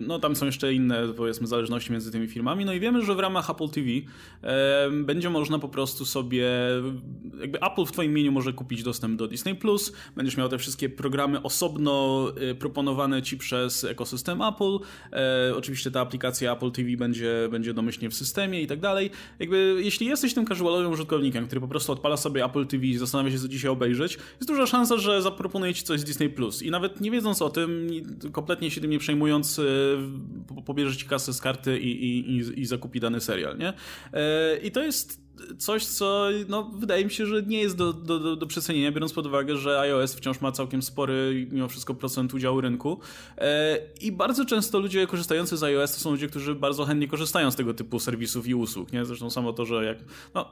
[0.00, 3.18] no, tam są jeszcze inne, powiedzmy, zależności między tymi firmami, no i wiemy, że w
[3.18, 3.86] ramach Apple TV
[4.92, 6.48] będzie można po prostu sobie,
[7.40, 9.56] jakby Apple w twoim imieniu może kupić dostęp do Disney+,
[10.16, 12.26] będziesz miał te wszystkie programy osobno
[12.58, 14.78] proponowane ci przez ekosystem Apple,
[15.56, 19.10] oczywiście ta aplikacja Apple TV będzie, będzie domyślnie w systemie i tak dalej.
[19.38, 23.30] Jakby, jeśli jesteś tym casualowym użytkownikiem, który po prostu odpala sobie Apple TV i zastanawia
[23.30, 26.34] się, co dzisiaj obejrzeć, jest duża szansa, że zaproponuje ci coś z Disney+.
[26.62, 27.90] I nawet nie wiedząc o tym,
[28.32, 29.62] kompletnie się tym nie przejmując, e,
[30.66, 33.72] pobierze ci kasę z karty i, i, i, i zakupi dany serial, nie?
[34.12, 35.27] E, I to jest
[35.58, 39.26] coś, co no, wydaje mi się, że nie jest do, do, do przecenienia, biorąc pod
[39.26, 43.00] uwagę, że iOS wciąż ma całkiem spory, mimo wszystko, procent udziału rynku.
[43.38, 47.50] E, I bardzo często ludzie korzystający z iOS to są ludzie, którzy bardzo chętnie korzystają
[47.50, 48.92] z tego typu serwisów i usług.
[48.92, 49.04] Nie?
[49.04, 49.98] Zresztą samo to, że jak.
[50.34, 50.50] No, e,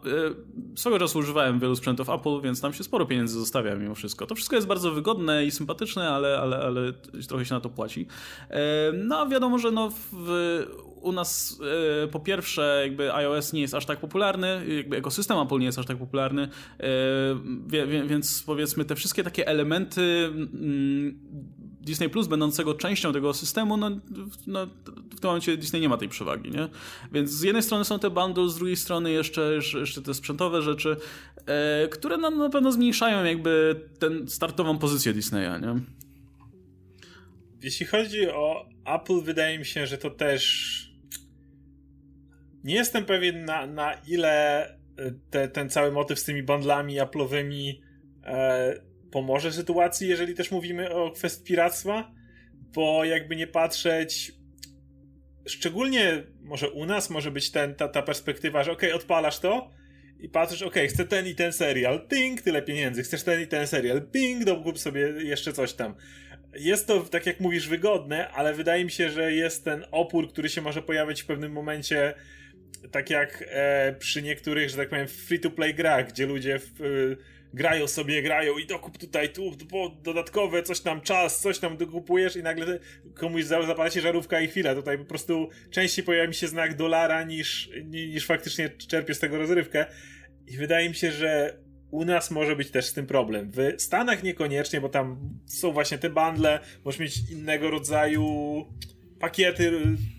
[0.75, 4.27] swego czasu używałem wielu sprzętów Apple, więc tam się sporo pieniędzy zostawia mimo wszystko.
[4.27, 6.93] To wszystko jest bardzo wygodne i sympatyczne, ale, ale, ale
[7.29, 8.07] trochę się na to płaci.
[8.51, 10.67] E, no a wiadomo, że no, w,
[11.07, 11.61] u nas
[12.05, 15.79] e, po pierwsze jakby iOS nie jest aż tak popularny, jakby ekosystem Apple nie jest
[15.79, 16.49] aż tak popularny,
[16.81, 16.87] e,
[18.07, 21.19] więc powiedzmy te wszystkie takie elementy mm,
[21.81, 23.91] Disney Plus będącego częścią tego systemu, no,
[24.47, 24.67] no,
[25.17, 26.69] w tym momencie Disney nie ma tej przewagi, nie?
[27.13, 30.97] Więc z jednej strony są te bundles, z drugiej strony jeszcze, jeszcze te sprzętowe rzeczy,
[31.47, 35.81] e, które no, na pewno zmniejszają jakby ten startową pozycję Disneya, nie?
[37.63, 40.76] Jeśli chodzi o Apple, wydaje mi się, że to też
[42.67, 44.75] nie jestem pewien na, na ile e,
[45.31, 47.81] te, ten cały motyw z tymi bundlami Apple'owymi
[48.25, 48.75] e,
[49.11, 52.13] pomoże sytuacji, jeżeli też mówimy o kwestii piractwa,
[52.75, 54.33] bo jakby nie patrzeć,
[55.47, 59.71] szczególnie może u nas może być ten, ta, ta perspektywa, że ok, odpalasz to
[60.21, 63.67] i patrzysz, ok, chcę ten i ten serial, ping, tyle pieniędzy, chcesz ten i ten
[63.67, 65.95] serial, ping, dokup sobie jeszcze coś tam.
[66.55, 70.49] Jest to, tak jak mówisz, wygodne, ale wydaje mi się, że jest ten opór, który
[70.49, 72.15] się może pojawić w pewnym momencie
[72.91, 77.87] tak jak e, przy niektórych, że tak powiem, free-to-play grach, gdzie ludzie w, e, grają
[77.87, 82.43] sobie, grają i dokup tutaj, tu, bo dodatkowe, coś tam czas, coś tam dokupujesz i
[82.43, 82.79] nagle
[83.15, 84.75] komuś zapala się żarówka i chwila.
[84.75, 89.39] Tutaj po prostu częściej pojawia mi się znak dolara niż, niż faktycznie czerpię z tego
[89.39, 89.87] rozrywkę.
[90.47, 91.59] I wydaje mi się, że
[91.91, 93.51] u nas może być też z tym problem.
[93.51, 98.25] W Stanach niekoniecznie, bo tam są właśnie te bundle, możesz mieć innego rodzaju
[99.21, 99.73] pakiety,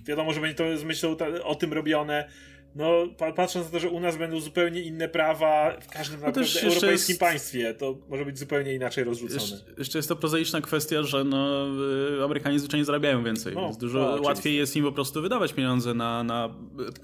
[0.06, 2.30] wiadomo, że będzie to z myślą o tym robione
[2.78, 6.90] no patrząc na to, że u nas będą zupełnie inne prawa w każdym no europejskim
[6.90, 7.20] jest...
[7.20, 9.42] państwie, to może być zupełnie inaczej rozrzucone.
[9.42, 11.68] Jeszcze, jeszcze jest to prozaiczna kwestia, że no,
[12.20, 15.54] y, Amerykanie zwyczajnie zarabiają więcej, no, więc dużo no, łatwiej jest im po prostu wydawać
[15.54, 16.56] pieniądze na, na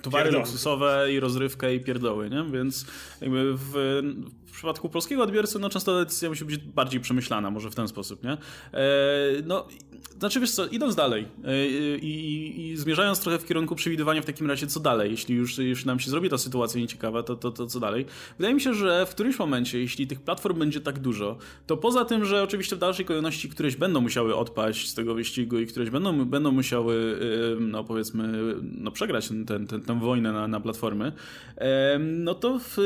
[0.02, 0.46] towary Pierdoły.
[0.46, 2.44] luksusowe i rozrywkę i pierdoły, nie?
[2.52, 2.86] Więc
[3.22, 3.62] jakby w,
[4.38, 8.24] w przypadku polskiego odbiorcy, no często decyzja musi być bardziej przemyślana, może w ten sposób,
[8.24, 8.32] nie?
[8.32, 8.38] E,
[9.46, 9.68] no,
[10.20, 14.48] znaczy wiesz co, idąc dalej e, i, i, zmierzając trochę w kierunku przewidywania w takim
[14.48, 17.68] razie, co dalej, jeśli już, już nam się zrobi ta sytuacja nieciekawa, to, to, to
[17.68, 18.06] co dalej?
[18.38, 21.38] Wydaje mi się, że w którymś momencie, jeśli tych platform będzie tak dużo,
[21.68, 25.60] to poza tym, że oczywiście w dalszej kolejności któreś będą musiały odpaść z tego wyścigu
[25.60, 27.20] i któreś będą, będą musiały,
[27.60, 31.12] no powiedzmy, no przegrać ten, ten, ten, tę wojnę na, na platformy,
[32.00, 32.78] no to w,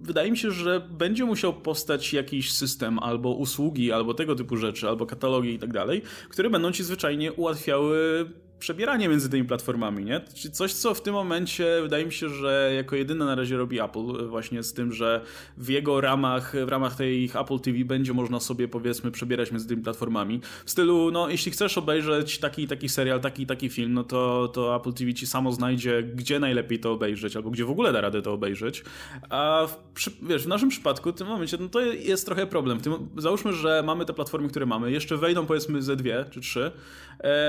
[0.00, 4.88] wydaje mi się, że będzie musiał powstać jakiś system albo usługi, albo tego typu rzeczy,
[4.88, 8.26] albo katalogi i tak dalej, które będą ci zwyczajnie ułatwiały
[8.58, 10.20] przebieranie między tymi platformami, nie?
[10.34, 13.80] Czyli coś, co w tym momencie wydaje mi się, że jako jedyne na razie robi
[13.80, 15.20] Apple, właśnie z tym, że
[15.56, 19.82] w jego ramach, w ramach tej Apple TV będzie można sobie powiedzmy przebierać między tymi
[19.82, 20.40] platformami.
[20.64, 24.76] W stylu, no jeśli chcesz obejrzeć taki taki serial, taki taki film, no to, to
[24.76, 28.22] Apple TV ci samo znajdzie, gdzie najlepiej to obejrzeć, albo gdzie w ogóle da radę
[28.22, 28.84] to obejrzeć.
[29.30, 32.80] A w, wiesz, w naszym przypadku, w tym momencie, no to jest trochę problem.
[32.80, 36.64] Tym, załóżmy, że mamy te platformy, które mamy, jeszcze wejdą powiedzmy ze dwie czy trzy,
[36.64, 36.72] e,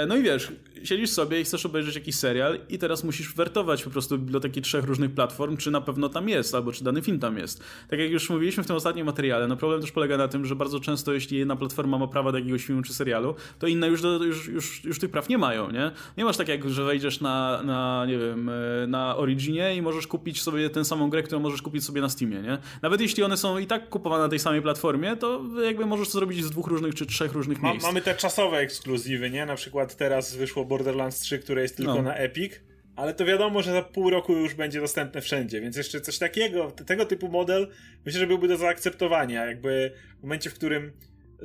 [0.08, 0.52] no i wiesz,
[0.84, 4.86] siedzisz sobie i chcesz obejrzeć jakiś serial i teraz musisz wertować po prostu biblioteki trzech
[4.86, 7.64] różnych platform, czy na pewno tam jest, albo czy dany film tam jest.
[7.90, 10.56] Tak jak już mówiliśmy w tym ostatnim materiale, no problem też polega na tym, że
[10.56, 14.02] bardzo często jeśli jedna platforma ma prawa do jakiegoś filmu czy serialu, to inne już,
[14.02, 15.92] do, już, już, już tych praw nie mają, nie?
[16.18, 20.08] Nie masz tak jak, że wejdziesz na, na nie wiem, e, na Originie i możesz
[20.08, 22.58] kupić sobie tę samą grę, którą możesz kupić sobie na Steamie, nie?
[22.82, 26.14] Nawet jeśli one są i tak kupowane na tej samej platformie, to jakby możesz to
[26.14, 27.86] zrobić z dwóch różnych czy trzech różnych ma, miejsc.
[27.86, 29.46] Mamy te czasowe ekskluzywy, nie?
[29.46, 32.02] Na przykład teraz wyszło Borderlands 3, które jest tylko no.
[32.02, 32.54] na Epic,
[32.96, 36.72] ale to wiadomo, że za pół roku już będzie dostępne wszędzie, więc jeszcze coś takiego,
[36.72, 37.68] tego typu model
[38.06, 40.92] myślę, że byłby do zaakceptowania, jakby w momencie, w którym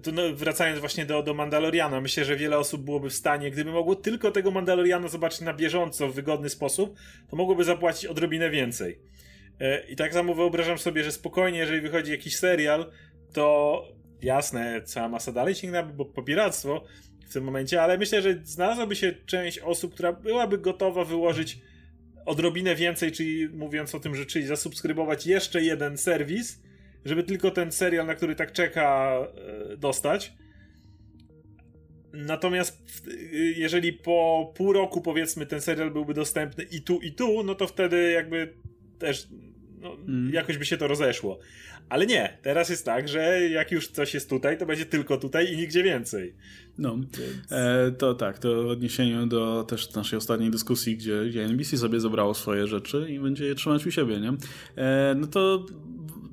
[0.02, 3.72] to no, wracając właśnie do, do Mandaloriana, myślę, że wiele osób byłoby w stanie, gdyby
[3.72, 6.98] mogło tylko tego Mandaloriana zobaczyć na bieżąco w wygodny sposób,
[7.30, 9.00] to mogłoby zapłacić odrobinę więcej.
[9.60, 12.92] E, I tak samo wyobrażam sobie, że spokojnie, jeżeli wychodzi jakiś serial,
[13.32, 13.82] to
[14.22, 16.84] jasne, cała masa dalej sięgnałaby po, po piractwo
[17.32, 21.58] w tym momencie, ale myślę, że znalazłaby się część osób, która byłaby gotowa wyłożyć
[22.26, 26.62] odrobinę więcej, czyli mówiąc o tym, że czyli zasubskrybować jeszcze jeden serwis,
[27.04, 29.18] żeby tylko ten serial, na który tak czeka,
[29.72, 30.32] e, dostać.
[32.12, 32.82] Natomiast
[33.56, 37.66] jeżeli po pół roku powiedzmy ten serial byłby dostępny i tu, i tu, no to
[37.66, 38.54] wtedy jakby
[38.98, 39.28] też
[39.82, 40.32] no, mm.
[40.32, 41.38] jakoś by się to rozeszło.
[41.88, 45.52] Ale nie, teraz jest tak, że jak już coś jest tutaj, to będzie tylko tutaj
[45.52, 46.34] i nigdzie więcej.
[46.78, 47.52] No, Więc...
[47.52, 52.00] e, to tak, to w odniesieniu do też naszej ostatniej dyskusji, gdzie, gdzie NBC sobie
[52.00, 54.32] zabrało swoje rzeczy i będzie je trzymać u siebie, nie?
[54.76, 55.66] E, no to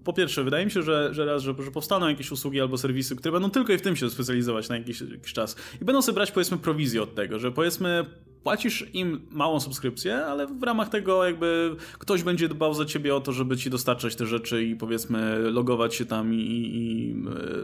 [0.03, 3.15] po pierwsze, wydaje mi się, że, że raz, że, że powstaną jakieś usługi albo serwisy,
[3.15, 6.15] które będą tylko i w tym się specjalizować na jakiś, jakiś czas i będą sobie
[6.15, 8.05] brać powiedzmy prowizję od tego, że powiedzmy
[8.43, 13.21] płacisz im małą subskrypcję, ale w ramach tego jakby ktoś będzie dbał za ciebie o
[13.21, 17.15] to, żeby ci dostarczać te rzeczy i powiedzmy logować się tam i, i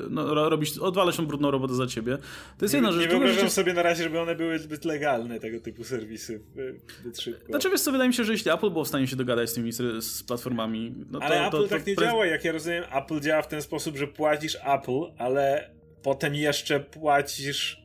[0.09, 2.17] no, robić, odwalać tą brudną robotę za ciebie.
[2.57, 3.01] To jest jedna rzecz.
[3.01, 3.51] Nie wyobrażam rzecz...
[3.51, 6.41] sobie na razie, żeby one były zbyt legalne, tego typu serwisy
[7.01, 7.45] zbyt szybko.
[7.45, 9.53] Znaczy wiesz co, wydaje mi się, że jeśli Apple było w stanie się dogadać z
[9.53, 12.83] tymi z platformami, no to, Ale to, Apple to, tak nie działa, jak ja rozumiem,
[12.93, 15.71] Apple działa w ten sposób, że płacisz Apple, ale
[16.03, 17.84] potem jeszcze płacisz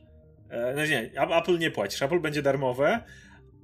[0.75, 2.01] no nie, Apple nie płacisz.
[2.01, 3.03] Apple będzie darmowe,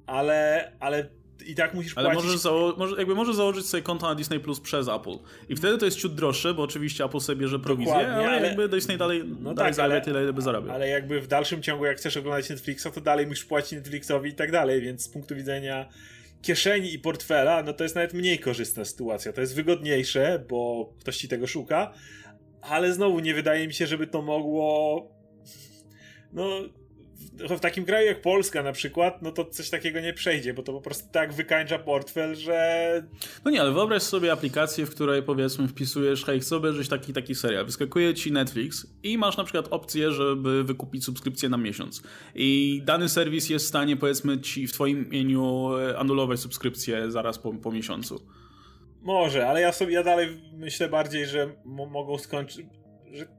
[0.06, 1.08] ale, ale
[1.46, 2.24] i tak musisz ale płacić.
[2.24, 5.18] Ale możesz, zało- jakby możesz założyć sobie konto na Disney Plus przez Apple.
[5.48, 8.68] I wtedy to jest ciut droższe, bo oczywiście Apple sobie bierze prowizję, ale, ale, jakby
[8.68, 10.74] Disney dalej, no dalej tak, zarabia ale, tyle, ile by zarabiał.
[10.74, 14.34] Ale jakby w dalszym ciągu, jak chcesz oglądać Netflixa, to dalej musisz płacić Netflixowi i
[14.34, 15.88] tak dalej, więc z punktu widzenia
[16.42, 19.32] kieszeni i portfela, no to jest nawet mniej korzystna sytuacja.
[19.32, 21.92] To jest wygodniejsze, bo ktoś ci tego szuka,
[22.62, 25.18] ale znowu nie wydaje mi się, żeby to mogło
[26.32, 26.48] no
[27.56, 30.72] w takim kraju jak Polska na przykład, no to coś takiego nie przejdzie, bo to
[30.72, 33.02] po prostu tak wykańcza portfel, że...
[33.44, 37.34] No nie, ale wyobraź sobie aplikację, w której powiedzmy wpisujesz, hej, chcę obejrzeć taki taki
[37.34, 42.02] serial, wyskakuje ci Netflix i masz na przykład opcję, żeby wykupić subskrypcję na miesiąc
[42.34, 47.38] i dany serwis jest w stanie powiedzmy ci w twoim imieniu e, anulować subskrypcję zaraz
[47.38, 48.26] po, po miesiącu.
[49.02, 52.66] Może, ale ja sobie, ja dalej myślę bardziej, że mogą skończyć,
[53.12, 53.37] że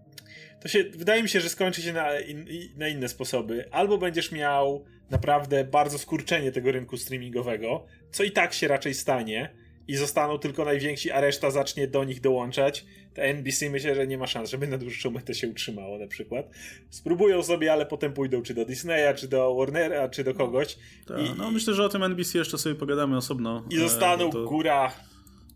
[0.61, 2.45] to się, wydaje mi się, że skończy się na, in,
[2.77, 3.71] na inne sposoby.
[3.71, 9.53] Albo będziesz miał naprawdę bardzo skurczenie tego rynku streamingowego, co i tak się raczej stanie
[9.87, 12.85] i zostaną tylko najwięksi, a reszta zacznie do nich dołączać.
[13.13, 16.49] Te NBC myślę, że nie ma szans, żeby na dłuższą metę się utrzymało na przykład.
[16.89, 20.77] Spróbują sobie, ale potem pójdą czy do Disneya, czy do Warnera, czy do kogoś.
[21.07, 23.65] Tak, I, no myślę, że o tym NBC jeszcze sobie pogadamy osobno.
[23.69, 24.43] I zostaną e, to...
[24.43, 24.91] góra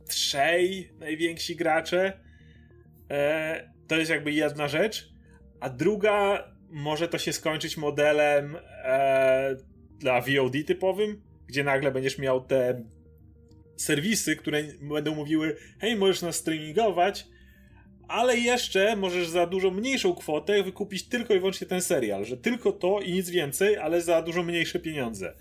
[0.08, 2.20] trzej najwięksi gracze.
[3.10, 5.10] E, to jest jakby jedna rzecz,
[5.60, 9.56] a druga może to się skończyć modelem e,
[10.00, 12.84] dla VOD typowym, gdzie nagle będziesz miał te
[13.78, 17.26] serwisy, które będą mówiły, hej, możesz nas streamingować,
[18.08, 22.72] ale jeszcze możesz za dużo mniejszą kwotę wykupić tylko i wyłącznie ten serial, że tylko
[22.72, 25.34] to i nic więcej, ale za dużo mniejsze pieniądze.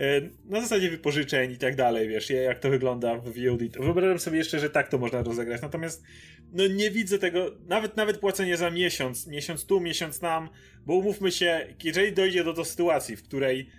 [0.00, 3.78] E, na zasadzie wypożyczeń i tak dalej, wiesz, jak to wygląda w VOD.
[3.80, 6.04] Wyobrażam sobie jeszcze, że tak to można rozegrać, natomiast
[6.52, 10.48] no nie widzę tego, nawet nawet płacenie za miesiąc, miesiąc tu, miesiąc tam,
[10.86, 13.70] bo umówmy się, jeżeli dojdzie do, do sytuacji, w której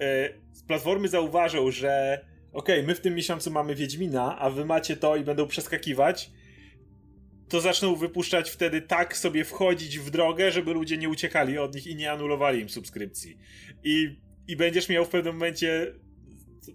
[0.00, 0.28] e,
[0.66, 2.20] platformy zauważą, że
[2.52, 6.30] okej, okay, my w tym miesiącu mamy Wiedźmina, a wy macie to i będą przeskakiwać,
[7.48, 11.86] to zaczną wypuszczać wtedy tak sobie wchodzić w drogę, żeby ludzie nie uciekali od nich
[11.86, 13.38] i nie anulowali im subskrypcji.
[13.84, 14.16] I
[14.50, 15.92] i będziesz miał w pewnym momencie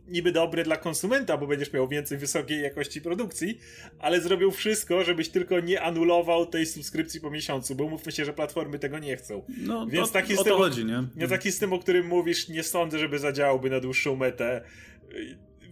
[0.07, 3.59] niby dobry dla konsumenta, bo będziesz miał więcej wysokiej jakości produkcji,
[3.99, 8.33] ale zrobił wszystko, żebyś tylko nie anulował tej subskrypcji po miesiącu, bo mówmy się, że
[8.33, 9.43] platformy tego nie chcą.
[9.57, 11.03] No, Więc to, taki o system, to chodzi, nie?
[11.15, 11.27] nie?
[11.27, 14.61] Taki system, o którym mówisz, nie sądzę, żeby zadziałałby na dłuższą metę.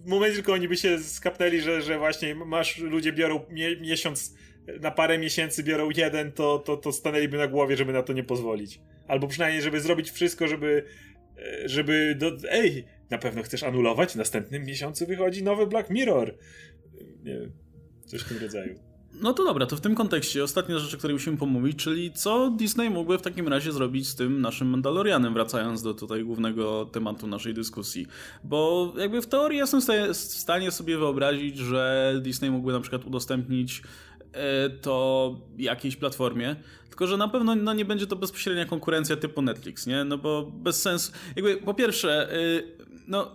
[0.06, 4.36] W momencie tylko oni by się skapnęli, że, że właśnie masz, ludzie biorą mie miesiąc,
[4.82, 8.24] na parę miesięcy biorą jeden, to, to, to stanęliby na głowie, żeby na to nie
[8.24, 8.80] pozwolić.
[9.08, 10.84] Albo przynajmniej, żeby zrobić wszystko, żeby
[11.66, 16.38] żeby do, ej, na pewno chcesz anulować, w następnym miesiącu wychodzi nowy Black Mirror.
[17.24, 17.52] Nie wiem,
[18.06, 18.80] coś w tym rodzaju.
[19.22, 22.50] No to dobra, to w tym kontekście ostatnia rzecz, o której musimy pomówić, czyli co
[22.50, 27.28] Disney mógłby w takim razie zrobić z tym naszym Mandalorianem, wracając do tutaj głównego tematu
[27.28, 28.08] naszej dyskusji.
[28.44, 33.82] Bo jakby w teorii jestem w stanie sobie wyobrazić, że Disney mógłby na przykład udostępnić
[33.82, 34.13] e,
[34.82, 36.56] to jakiejś platformie,
[36.90, 40.04] tylko, że na pewno no, nie będzie to bezpośrednia konkurencja typu Netflix, nie?
[40.04, 41.12] No bo bez sensu.
[41.36, 43.32] Jakby po pierwsze, yy, no,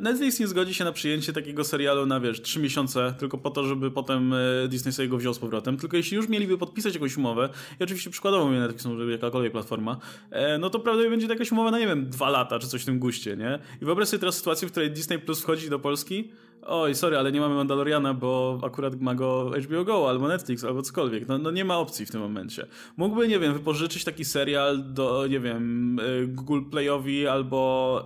[0.00, 3.64] Netflix nie zgodzi się na przyjęcie takiego serialu na wiesz, trzy miesiące, tylko po to,
[3.64, 5.76] żeby potem y, Disney sobie go wziął z powrotem.
[5.76, 7.48] Tylko jeśli już mieliby podpisać jakąś umowę,
[7.80, 9.98] i oczywiście przykładowo mnie Netflix, żeby jakakolwiek platforma,
[10.30, 12.82] e, no to prawdopodobnie będzie to jakaś umowa na nie wiem, dwa lata czy coś
[12.82, 13.58] w tym guście, nie?
[13.82, 16.30] I wyobraź sobie teraz sytuację, w której Disney Plus wchodzi do Polski
[16.66, 20.82] oj, sorry, ale nie mamy Mandaloriana, bo akurat ma go HBO Go albo Netflix albo
[20.82, 21.28] cokolwiek.
[21.28, 22.66] No, no nie ma opcji w tym momencie.
[22.96, 28.04] Mógłby, nie wiem, wypożyczyć taki serial do, nie wiem, y, Google Playowi albo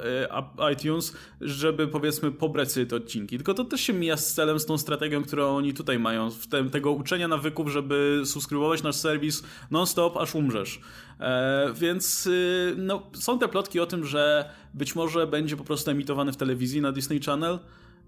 [0.69, 3.37] y, iTunes, żeby powiedzmy pobrać sobie te odcinki.
[3.37, 6.47] Tylko to też się mija z celem, z tą strategią, którą oni tutaj mają, w
[6.47, 10.81] tem, tego uczenia nawyków, żeby subskrybować nasz serwis non-stop, aż umrzesz.
[11.21, 15.91] E, więc y, no, są te plotki o tym, że być może będzie po prostu
[15.91, 17.59] emitowany w telewizji na Disney Channel.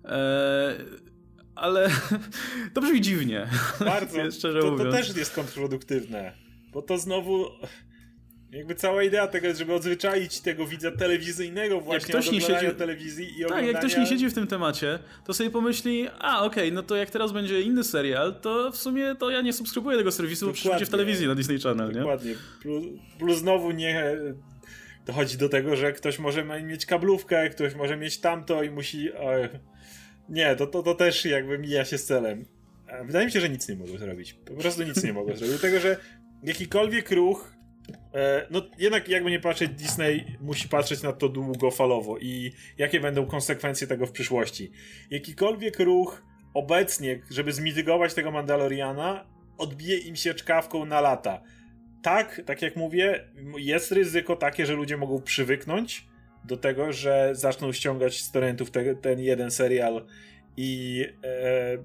[0.05, 0.75] E,
[1.55, 1.91] ale
[2.75, 3.47] to brzmi dziwnie.
[3.81, 4.31] Bardzo.
[4.31, 6.33] Szczerze to, to też jest kontrproduktywne.
[6.73, 7.47] Bo to znowu.
[8.53, 12.77] Jakby cała idea tego jest, żeby odzwyczaić tego widza telewizyjnego właśnie jak ktoś nie siedzi
[12.77, 13.73] telewizji i oglądania...
[13.73, 16.83] Tak, jak ktoś nie siedzi w tym temacie, to sobie pomyśli, a okej, okay, no
[16.83, 20.47] to jak teraz będzie inny serial, to w sumie to ja nie subskrybuję tego serwisu,
[20.47, 22.01] bo przecież w telewizji na Disney Channel, nie?
[22.01, 22.35] Dokładnie.
[22.63, 22.85] Plus,
[23.19, 24.17] plus znowu nie
[25.07, 29.09] dochodzi do tego, że ktoś może mieć kablówkę, ktoś może mieć tamto i musi...
[30.29, 32.45] Nie, to, to, to też jakby mija się z celem.
[33.05, 34.33] Wydaje mi się, że nic nie mogą zrobić.
[34.33, 35.61] Po prostu nic nie mogą zrobić.
[35.61, 35.97] Dlatego, że
[36.43, 37.55] jakikolwiek ruch,
[38.15, 43.27] e, no jednak jakby nie patrzeć, Disney musi patrzeć na to długofalowo i jakie będą
[43.27, 44.73] konsekwencje tego w przyszłości.
[45.11, 46.23] Jakikolwiek ruch
[46.55, 49.27] obecnie, żeby zmitygować tego Mandaloriana,
[49.59, 51.43] odbije im się czkawką na lata.
[52.03, 53.29] Tak, tak jak mówię,
[53.59, 56.07] jest ryzyko takie, że ludzie mogą przywyknąć,
[56.45, 60.07] do tego, że zaczną ściągać z torrentów te, ten jeden serial
[60.57, 61.79] i, e,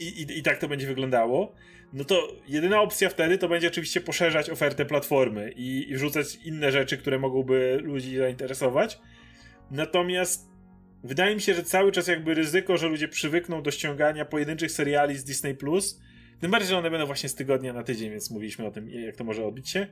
[0.00, 1.54] i, i, i tak to będzie wyglądało,
[1.92, 6.72] no to jedyna opcja wtedy to będzie oczywiście poszerzać ofertę platformy i, i wrzucać inne
[6.72, 9.00] rzeczy, które mogłyby ludzi zainteresować.
[9.70, 10.48] Natomiast
[11.04, 15.16] wydaje mi się, że cały czas jakby ryzyko, że ludzie przywykną do ściągania pojedynczych seriali
[15.16, 16.00] z Disney Plus,
[16.40, 19.16] tym bardziej, że one będą właśnie z tygodnia na tydzień, więc mówiliśmy o tym, jak
[19.16, 19.86] to może odbić się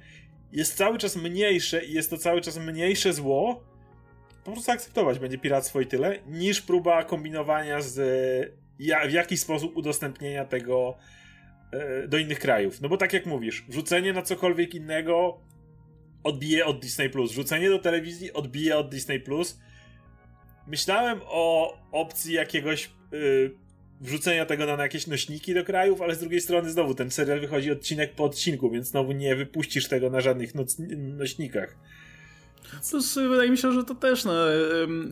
[0.53, 3.65] jest cały czas mniejsze i jest to cały czas mniejsze zło,
[4.45, 7.99] po prostu akceptować będzie piractwo i tyle, niż próba kombinowania z
[9.09, 10.97] w jakiś sposób udostępnienia tego
[11.73, 12.81] e, do innych krajów.
[12.81, 15.41] No bo tak jak mówisz, wrzucenie na cokolwiek innego
[16.25, 19.61] odbije od Disney Plus, wrzucenie do telewizji odbije od Disney Plus.
[20.67, 23.62] Myślałem o opcji jakiegoś yy,
[24.03, 27.71] wrzucenia tego na jakieś nośniki do krajów, ale z drugiej strony znowu ten serial wychodzi
[27.71, 30.53] odcinek po odcinku, więc znowu nie wypuścisz tego na żadnych
[30.97, 31.77] nośnikach.
[32.91, 34.33] Plus wydaje mi się, że to też no,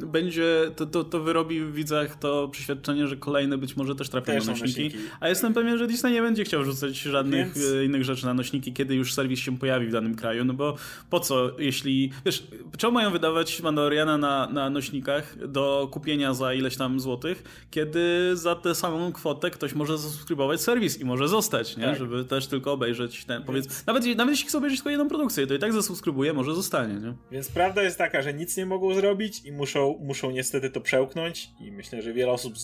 [0.07, 4.33] będzie, to, to, to wyrobi w widzach to przeświadczenie, że kolejne być może też trafią
[4.33, 4.85] też na nośniki.
[4.85, 4.99] nośniki.
[5.21, 7.73] A jestem pewien, że Disney nie będzie chciał wrzucać żadnych Więc...
[7.73, 10.77] E, innych rzeczy na nośniki, kiedy już serwis się pojawi w danym kraju, no bo
[11.11, 12.47] po co, jeśli, wiesz,
[12.79, 18.55] czemu mają wydawać Mandaloriana na, na nośnikach do kupienia za ileś tam złotych, kiedy za
[18.55, 21.85] tę samą kwotę ktoś może zasubskrybować serwis i może zostać, nie?
[21.85, 21.99] Tak.
[21.99, 25.55] Żeby też tylko obejrzeć ten, powiedz, nawet, nawet jeśli chce obejrzeć tylko jedną produkcję, to
[25.55, 27.15] i tak zasubskrybuje, może zostanie, nie?
[27.41, 31.49] Więc prawda jest taka, że nic nie mogą zrobić i muszą, muszą niestety to przełknąć
[31.61, 32.55] i myślę, że wiele osób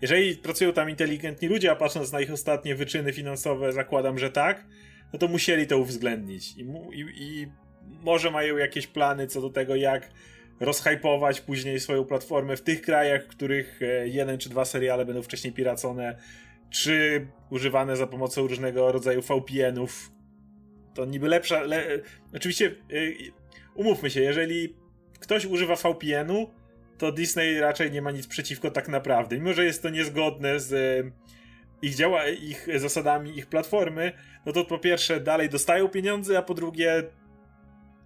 [0.00, 4.66] jeżeli pracują tam inteligentni ludzie, a patrząc na ich ostatnie wyczyny finansowe, zakładam, że tak,
[5.12, 6.56] no to musieli to uwzględnić.
[6.56, 6.60] I,
[6.92, 7.46] i, i
[8.02, 10.10] może mają jakieś plany co do tego, jak
[10.60, 15.22] rozhypować później swoją platformę w tych krajach, w których e, jeden czy dwa seriale będą
[15.22, 16.18] wcześniej piracone,
[16.70, 20.10] czy używane za pomocą różnego rodzaju VPN-ów.
[20.94, 21.62] To niby lepsza.
[21.62, 21.86] Le...
[22.34, 23.41] Oczywiście e,
[23.74, 24.74] umówmy się, jeżeli
[25.20, 26.50] ktoś używa VPN-u,
[26.98, 29.36] to Disney raczej nie ma nic przeciwko tak naprawdę.
[29.36, 31.10] Mimo, że jest to niezgodne z e,
[31.82, 34.12] ich działa, ich zasadami, ich platformy,
[34.46, 37.02] no to po pierwsze dalej dostają pieniądze, a po drugie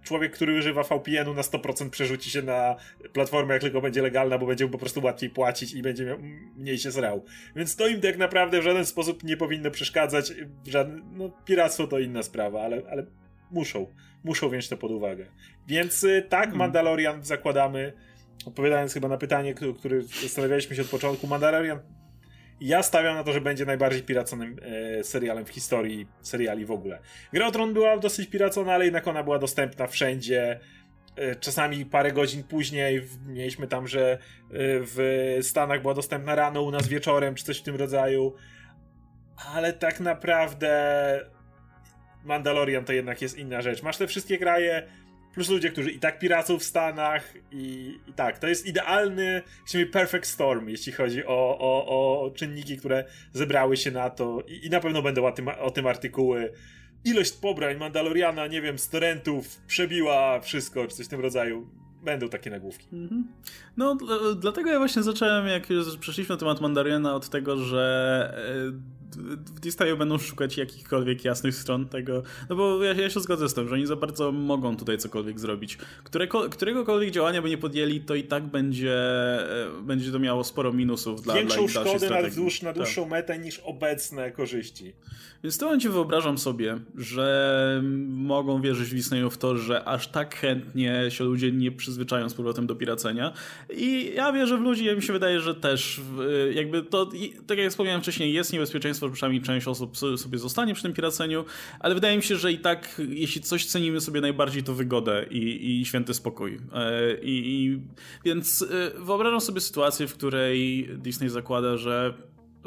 [0.03, 2.75] człowiek, który używa VPN-u na 100% przerzuci się na
[3.13, 6.17] platformę, jak tylko będzie legalna, bo będzie po prostu łatwiej płacić i będzie miał,
[6.55, 7.25] mniej się zrał.
[7.55, 10.33] Więc to im tak naprawdę w żaden sposób nie powinno przeszkadzać.
[10.67, 13.05] Żaden, no, piractwo to inna sprawa, ale, ale
[13.51, 13.93] muszą,
[14.23, 15.25] muszą wziąć to pod uwagę.
[15.67, 16.57] Więc y, tak, hmm.
[16.57, 17.93] Mandalorian zakładamy,
[18.45, 21.79] odpowiadając chyba na pytanie, które zastanawialiśmy się od początku, Mandalorian
[22.61, 24.59] ja stawiam na to, że będzie najbardziej piraconym
[24.99, 26.99] e, serialem w historii seriali w ogóle.
[27.33, 30.59] Gra o Tron była dosyć piracona, ale jednak ona była dostępna wszędzie.
[31.15, 34.17] E, czasami parę godzin później mieliśmy tam, że e,
[34.81, 34.99] w
[35.41, 38.33] Stanach była dostępna rano, u nas wieczorem, czy coś w tym rodzaju.
[39.53, 40.69] Ale tak naprawdę
[42.27, 43.83] Mandalorian to jednak jest inna rzecz.
[43.83, 44.87] Masz te wszystkie kraje,
[45.33, 49.41] plus ludzie, którzy i tak piracą w Stanach i, i tak, to jest idealny,
[49.91, 51.87] perfect storm, jeśli chodzi o, o,
[52.21, 53.03] o czynniki, które
[53.33, 56.53] zebrały się na to i, i na pewno będą o tym, o tym artykuły.
[57.05, 61.69] Ilość pobrań Mandaloriana, nie wiem, z torrentów przebiła wszystko, czy coś w tym rodzaju
[62.03, 62.87] będą takie nagłówki.
[62.93, 63.27] Mhm.
[63.77, 63.97] No,
[64.35, 68.33] dlatego ja właśnie zacząłem, jak już przeszliśmy na temat Mandariana, od tego, że
[69.15, 73.53] w Disneyu będą szukać jakichkolwiek jasnych stron tego, no bo ja, ja, się zgodzę z
[73.53, 75.77] tym, że oni za bardzo mogą tutaj cokolwiek zrobić.
[76.03, 80.73] Którego, któregokolwiek działania by nie podjęli, to i tak będzie, e, będzie to miało sporo
[80.73, 83.11] minusów dla Większą dla szkodę na, dłuż, na dłuższą tak.
[83.11, 84.93] metę niż obecne korzyści.
[85.43, 90.35] Więc w tym momencie wyobrażam sobie, że mogą wierzyć Disneyu w to, że aż tak
[90.35, 93.33] chętnie się ludzie nie przyzwyczają z powrotem do piracenia.
[93.69, 96.01] I ja wierzę w ludzi, ja mi się wydaje, że też
[96.53, 97.09] jakby to,
[97.47, 101.45] tak jak wspomniałem wcześniej, jest niebezpieczeństwo, że przynajmniej część osób sobie zostanie przy tym piraceniu,
[101.79, 105.79] ale wydaje mi się, że i tak, jeśli coś cenimy sobie najbardziej, to wygodę i,
[105.81, 106.59] i święty spokój.
[106.73, 107.81] E, I, i
[108.25, 112.13] więc e, wyobrażam sobie sytuację, w której Disney zakłada, że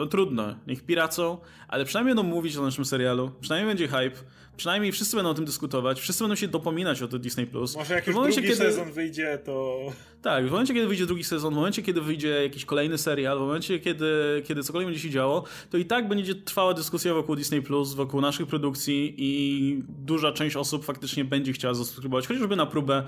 [0.01, 1.38] no trudno, niech piracą,
[1.68, 4.20] ale przynajmniej będą mówić o naszym serialu, przynajmniej będzie hype,
[4.57, 7.46] przynajmniej wszyscy będą o tym dyskutować, wszyscy będą się dopominać o to Disney+.
[7.46, 7.76] Plus.
[7.76, 8.70] Może jak już momencie, drugi kiedy...
[8.70, 9.78] sezon wyjdzie, to...
[10.22, 13.40] Tak, w momencie, kiedy wyjdzie drugi sezon, w momencie, kiedy wyjdzie jakiś kolejny serial, w
[13.40, 17.62] momencie, kiedy, kiedy cokolwiek będzie się działo, to i tak będzie trwała dyskusja wokół Disney+,
[17.62, 23.03] Plus, wokół naszych produkcji i duża część osób faktycznie będzie chciała zasubskrybować, chociażby na próbę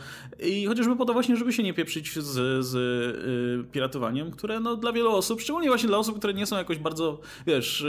[0.47, 2.75] i chociażby po to właśnie, żeby się nie pieprzyć z, z
[3.59, 6.79] yy, piratowaniem, które no, dla wielu osób, szczególnie właśnie dla osób, które nie są jakoś
[6.83, 7.81] bardzo, wiesz,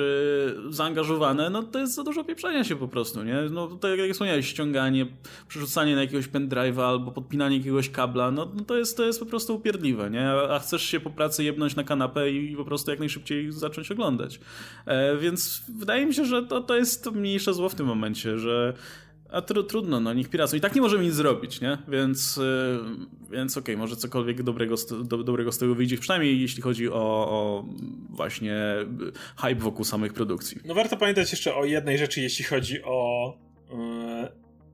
[0.66, 3.36] yy, zaangażowane, no to jest za dużo pieprzenia się po prostu, nie?
[3.52, 5.06] no tak jak wspomniałeś, ściąganie,
[5.48, 9.26] przerzucanie na jakiegoś pendrive'a albo podpinanie jakiegoś kabla, no, no, to, jest, to jest po
[9.26, 10.30] prostu upierdliwe, nie?
[10.30, 14.40] A chcesz się po pracy jebnąć na kanapę i po prostu jak najszybciej zacząć oglądać.
[14.86, 18.74] E, więc wydaje mi się, że to, to jest mniejsze zło w tym momencie, że
[19.34, 20.58] a tr trudno, no niech piracą.
[20.58, 21.78] I tak nie możemy nic zrobić, nie?
[21.88, 22.80] Więc, yy,
[23.32, 26.90] więc okej, okay, może cokolwiek dobrego z, do, dobrego z tego wyjdzie, przynajmniej jeśli chodzi
[26.90, 26.94] o,
[27.30, 27.66] o,
[28.10, 28.56] właśnie
[29.38, 30.62] hype wokół samych produkcji.
[30.66, 33.34] No warto pamiętać jeszcze o jednej rzeczy, jeśli chodzi o,
[33.70, 33.78] yy,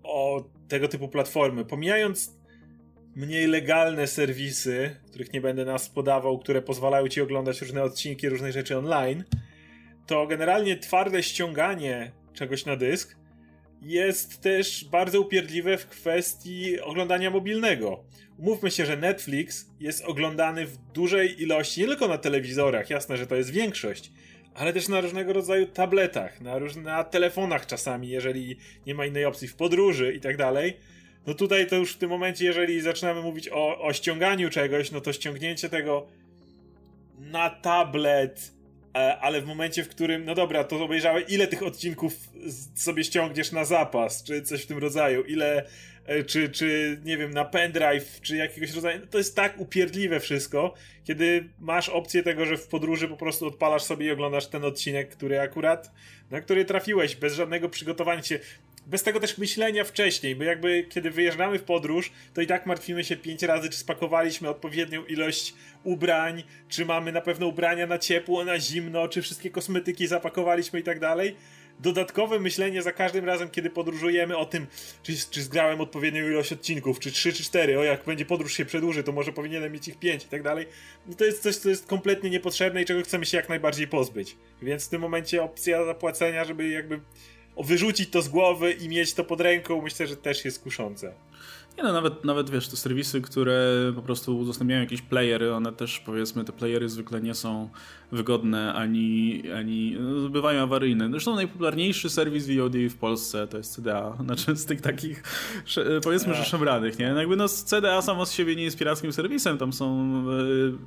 [0.03, 1.65] o tego typu platformy.
[1.65, 2.39] Pomijając
[3.15, 8.51] mniej legalne serwisy, których nie będę nas podawał, które pozwalają ci oglądać różne odcinki, różne
[8.51, 9.23] rzeczy online,
[10.07, 13.18] to generalnie twarde ściąganie czegoś na dysk
[13.81, 18.03] jest też bardzo upierdliwe w kwestii oglądania mobilnego.
[18.37, 23.27] Umówmy się, że Netflix jest oglądany w dużej ilości, nie tylko na telewizorach, jasne, że
[23.27, 24.11] to jest większość,
[24.53, 29.25] ale też na różnego rodzaju tabletach, na, różne, na telefonach czasami, jeżeli nie ma innej
[29.25, 30.77] opcji, w podróży i tak dalej.
[31.27, 35.01] No tutaj to już w tym momencie, jeżeli zaczynamy mówić o, o ściąganiu czegoś, no
[35.01, 36.07] to ściągnięcie tego
[37.19, 38.51] na tablet,
[38.93, 42.13] ale w momencie, w którym, no dobra, to obejrzałem, ile tych odcinków
[42.75, 45.65] sobie ściągniesz na zapas, czy coś w tym rodzaju, ile,
[46.05, 50.73] e, czy, czy nie wiem, na pendrive, czy jakiegoś rodzaju, to jest tak upierdliwe wszystko,
[51.03, 55.09] kiedy masz opcję tego, że w podróży po prostu odpalasz sobie i oglądasz ten odcinek,
[55.09, 55.91] który akurat,
[56.31, 58.39] na który trafiłeś, bez żadnego przygotowania się
[58.87, 63.03] bez tego też myślenia wcześniej, bo jakby kiedy wyjeżdżamy w podróż, to i tak martwimy
[63.03, 65.53] się pięć razy, czy spakowaliśmy odpowiednią ilość
[65.83, 70.83] ubrań, czy mamy na pewno ubrania na ciepło, na zimno, czy wszystkie kosmetyki zapakowaliśmy i
[70.83, 71.35] tak dalej.
[71.79, 74.67] Dodatkowe myślenie za każdym razem, kiedy podróżujemy o tym,
[75.03, 78.65] czy, czy zgrałem odpowiednią ilość odcinków, czy trzy, czy cztery, o jak będzie podróż się
[78.65, 80.65] przedłuży, to może powinienem mieć ich pięć i tak dalej.
[81.07, 84.37] No to jest coś, co jest kompletnie niepotrzebne i czego chcemy się jak najbardziej pozbyć.
[84.61, 86.99] Więc w tym momencie opcja zapłacenia, żeby jakby
[87.63, 91.13] wyrzucić to z głowy i mieć to pod ręką, myślę, że też jest kuszące.
[91.77, 95.99] Nie no, nawet, nawet wiesz, te serwisy, które po prostu udostępniają jakieś playery, one też
[95.99, 97.69] powiedzmy, te playery zwykle nie są
[98.11, 101.09] wygodne, ani, ani no, bywają awaryjne.
[101.11, 105.23] Zresztą najpopularniejszy serwis VOD w Polsce to jest CDA, znaczy z tych takich
[106.03, 107.13] powiedzmy, że szemranych, nie?
[107.13, 110.13] No jakby no CDA samo z siebie nie jest pirackim serwisem, tam są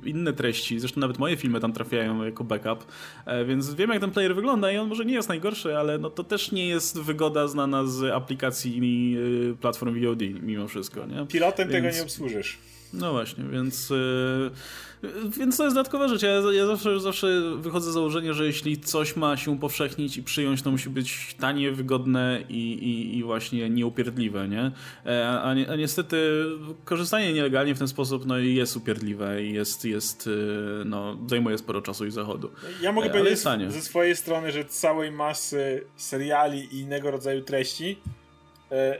[0.05, 2.85] e, inne treści, zresztą nawet moje filmy tam trafiają jako backup,
[3.25, 6.09] e, więc wiem jak ten player wygląda i on może nie jest najgorszy, ale no
[6.09, 9.17] to też nie jest wygoda znana z aplikacji
[9.51, 11.27] e, platform VOD mimo wszystko, nie?
[11.27, 11.83] Pilotem więc...
[11.83, 12.57] tego nie obsłużysz.
[12.93, 14.51] No właśnie, więc, yy,
[15.37, 16.21] więc to jest dodatkowa rzecz.
[16.21, 20.61] Ja, ja zawsze, zawsze wychodzę z założenia, że jeśli coś ma się upowszechnić i przyjąć,
[20.61, 24.71] to musi być tanie, wygodne i, i, i właśnie nieupierdliwe, nie?
[25.05, 26.45] E, a, a, niestety
[26.85, 31.81] korzystanie nielegalnie w ten sposób no, jest upierdliwe i jest, jest yy, no, zajmuje sporo
[31.81, 32.51] czasu i zachodu.
[32.81, 37.97] Ja mogę e, powiedzieć ze swojej strony, że całej masy seriali i innego rodzaju treści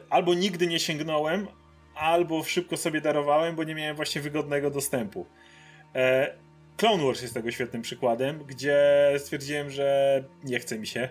[0.10, 1.48] albo nigdy nie sięgnąłem,
[1.96, 5.26] albo szybko sobie darowałem, bo nie miałem właśnie wygodnego dostępu.
[5.96, 6.34] E,
[6.78, 8.78] Clone Wars jest tego świetnym przykładem, gdzie
[9.18, 11.10] stwierdziłem, że nie chce mi się.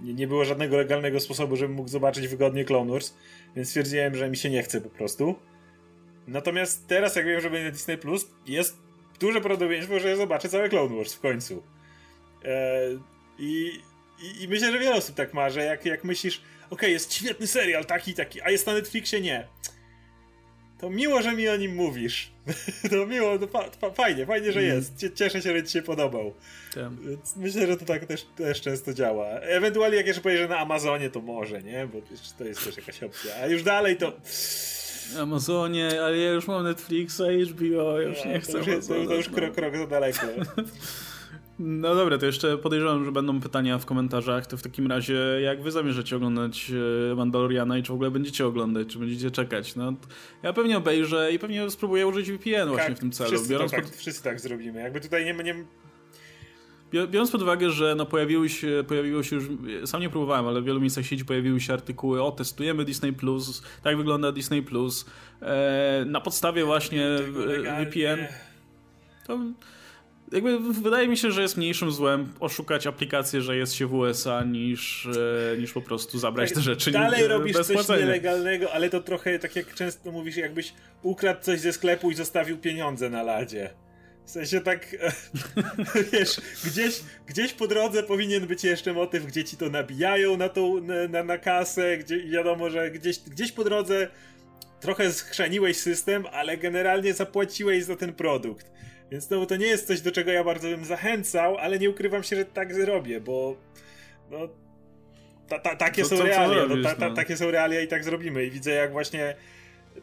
[0.00, 3.14] Nie, nie było żadnego legalnego sposobu, żebym mógł zobaczyć wygodnie Clone Wars,
[3.56, 5.34] więc stwierdziłem, że mi się nie chce po prostu.
[6.26, 8.76] Natomiast teraz, jak wiem, że będzie Disney Plus, jest
[9.20, 11.62] duże prawdopodobieństwo, że zobaczę całe Clone Wars w końcu.
[12.44, 12.80] E,
[13.38, 13.80] i,
[14.22, 17.46] i, i, myślę, że wiele osób tak ma, że jak, jak myślisz, ok, jest świetny
[17.46, 19.48] serial, taki, taki, a jest na Netflixie, nie
[20.80, 22.30] to miło, że mi o nim mówisz.
[22.90, 24.76] to miło, to fa fa fajnie, fajnie, że mm.
[24.76, 25.06] jest.
[25.14, 26.34] Cieszę się, że ci się podobał.
[26.74, 26.90] Tak.
[27.36, 29.26] Myślę, że to tak też, też często działa.
[29.28, 31.86] Ewentualnie jak jeszcze że na Amazonie to może, nie?
[31.86, 31.98] Bo
[32.38, 33.34] to jest też jakaś opcja.
[33.42, 34.12] A już dalej to...
[35.18, 38.52] Amazonie, ale ja już mam Netflixa, HBO, już nie chcę.
[38.52, 40.26] To już, to, to już krok, krok za daleko.
[41.58, 44.46] No dobra, to jeszcze podejrzewam, że będą pytania w komentarzach.
[44.46, 46.72] To w takim razie, jak wy zamierzacie oglądać
[47.12, 49.76] e, Mandaloriana i czy w ogóle będziecie oglądać, czy będziecie czekać?
[49.76, 49.92] No,
[50.42, 53.30] ja pewnie obejrzę i pewnie spróbuję użyć VPN właśnie tak, w tym celu.
[53.30, 53.96] Wszyscy, Biorąc tak, pod...
[53.96, 54.80] wszyscy tak zrobimy.
[54.80, 55.64] Jakby tutaj nie, nie,
[56.92, 59.44] Biorąc pod uwagę, że no pojawiły się, pojawiło się już,
[59.84, 63.62] sam nie próbowałem, ale w wielu miejscach sieci pojawiły się artykuły, o testujemy Disney+, Plus,
[63.82, 65.06] tak wygląda Disney+, Plus,
[65.42, 67.06] e, na podstawie właśnie
[67.78, 68.26] VPN.
[69.26, 69.38] To
[70.32, 74.44] jakby wydaje mi się, że jest mniejszym złem oszukać aplikację, że jest się w USA
[74.44, 78.00] niż, e, niż po prostu zabrać tak, te rzeczy Dalej nie, robisz coś płacenia.
[78.00, 80.72] nielegalnego, ale to trochę tak jak często mówisz, jakbyś
[81.02, 83.70] ukradł coś ze sklepu i zostawił pieniądze na ladzie.
[84.24, 84.96] W sensie tak,
[86.12, 90.80] wiesz, gdzieś, gdzieś po drodze powinien być jeszcze motyw, gdzie ci to nabijają na, tą,
[91.08, 94.08] na, na kasę, gdzie wiadomo, że gdzieś, gdzieś po drodze
[94.80, 98.70] trochę schrzaniłeś system, ale generalnie zapłaciłeś za ten produkt.
[99.10, 102.22] Więc znowu to nie jest coś, do czego ja bardzo bym zachęcał, ale nie ukrywam
[102.22, 103.56] się, że tak zrobię, bo
[104.30, 104.48] no,
[105.48, 107.14] ta, ta, takie, są realia, no, ta, no.
[107.14, 108.44] takie są realia i tak zrobimy.
[108.44, 109.34] I widzę jak właśnie,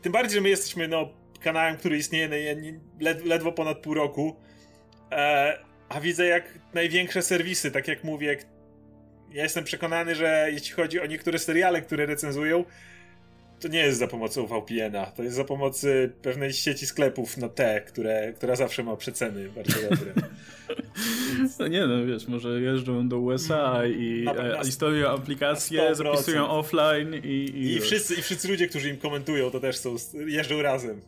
[0.02, 2.56] tym bardziej, że my jesteśmy no, kanałem, który istnieje
[3.00, 4.36] led, ledwo ponad pół roku,
[5.12, 5.58] e,
[5.90, 8.38] a widzę jak największe serwisy, tak jak mówię,
[9.32, 12.66] ja jestem przekonany, że jeśli chodzi o niektóre seriale, które recenzują,
[13.60, 15.88] to nie jest za pomocą VPN-a, to jest za pomocą
[16.22, 20.14] pewnej sieci sklepów na T, które, która zawsze ma przeceny bardzo dobre.
[21.60, 27.14] No nie no, wiesz, może jeżdżą do USA i na, na, instalują aplikacje, zapisują offline
[27.24, 27.28] i...
[27.28, 29.96] I, I, wszyscy, I wszyscy ludzie, którzy im komentują, to też są,
[30.28, 31.02] jeżdżą razem.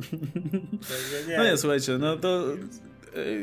[1.28, 1.36] nie.
[1.36, 2.44] No nie, słuchajcie, no to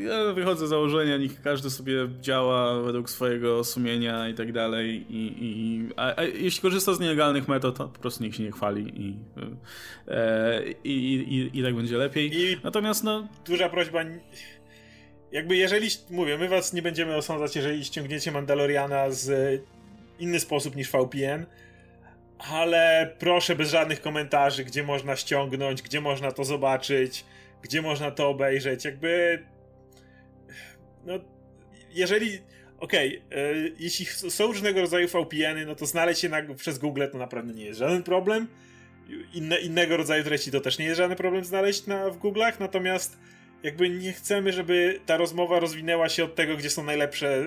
[0.06, 5.06] ja wychodzę z założenia, niech każdy sobie działa według swojego sumienia i tak dalej.
[5.10, 8.52] I, i a, a, jeśli korzysta z nielegalnych metod, to po prostu niech się nie
[8.52, 9.16] chwali i,
[10.08, 11.16] e, i,
[11.54, 12.32] i, i tak będzie lepiej.
[12.34, 13.28] I Natomiast no...
[13.46, 14.00] Duża prośba,
[15.32, 19.62] jakby jeżeli, mówię, my was nie będziemy osądzać, jeżeli ściągniecie Mandaloriana z
[20.20, 21.46] inny sposób niż VPN,
[22.38, 27.26] ale proszę bez żadnych komentarzy, gdzie można ściągnąć, gdzie można to zobaczyć,
[27.62, 29.40] gdzie można to obejrzeć, jakby
[31.06, 31.14] no,
[31.94, 32.40] jeżeli.
[32.80, 37.04] Okej, okay, e, jeśli są różnego rodzaju VPN-y, no to znaleźć się na, przez Google
[37.12, 38.48] to naprawdę nie jest żaden problem.
[39.34, 43.18] Inne, innego rodzaju treści to też nie jest żaden problem znaleźć na, w Google'ach, natomiast
[43.64, 47.46] jakby nie chcemy, żeby ta rozmowa rozwinęła się od tego, gdzie są najlepsze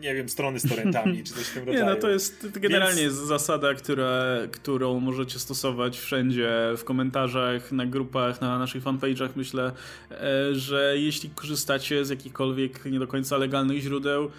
[0.00, 1.84] nie wiem, strony z torrentami, czy coś w tym rodzaju.
[1.86, 3.14] Nie, no to jest generalnie Więc...
[3.14, 9.72] zasada, która, którą możecie stosować wszędzie, w komentarzach, na grupach, na naszych fanpage'ach, myślę,
[10.10, 14.30] e, że jeśli korzystacie z jakichkolwiek nie do końca legalnych źródeł,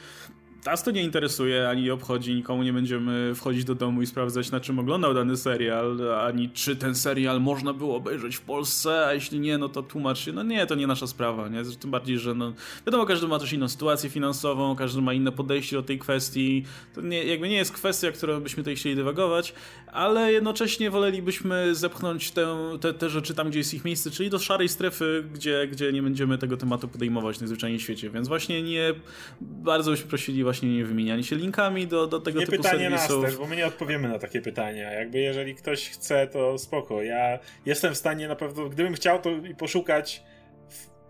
[0.65, 4.59] nas to nie interesuje, ani obchodzi, nikomu nie będziemy wchodzić do domu i sprawdzać, na
[4.59, 9.39] czym oglądał dany serial, ani czy ten serial można było obejrzeć w Polsce, a jeśli
[9.39, 10.31] nie, no to tłumacz się.
[10.31, 11.63] No nie, to nie nasza sprawa, nie?
[11.79, 12.53] Tym bardziej, że no,
[12.85, 16.65] wiadomo, każdy ma też inną sytuację finansową, każdy ma inne podejście do tej kwestii.
[16.95, 19.53] To nie, jakby nie jest kwestia, którą byśmy tutaj chcieli dywagować,
[19.91, 22.47] ale jednocześnie wolelibyśmy zepchnąć te,
[22.81, 26.03] te, te rzeczy tam, gdzie jest ich miejsce, czyli do szarej strefy, gdzie, gdzie nie
[26.03, 28.09] będziemy tego tematu podejmować najzwyczajniej w świecie.
[28.09, 28.93] Więc właśnie nie
[29.41, 33.21] bardzo byśmy prosili właśnie nie wymieniali się linkami do, do tego nie typu pytanie serwisów.
[33.21, 34.91] nas też, bo my nie odpowiemy na takie pytania.
[34.91, 37.03] Jakby jeżeli ktoś chce, to spoko.
[37.03, 40.23] Ja jestem w stanie na pewno, gdybym chciał to i poszukać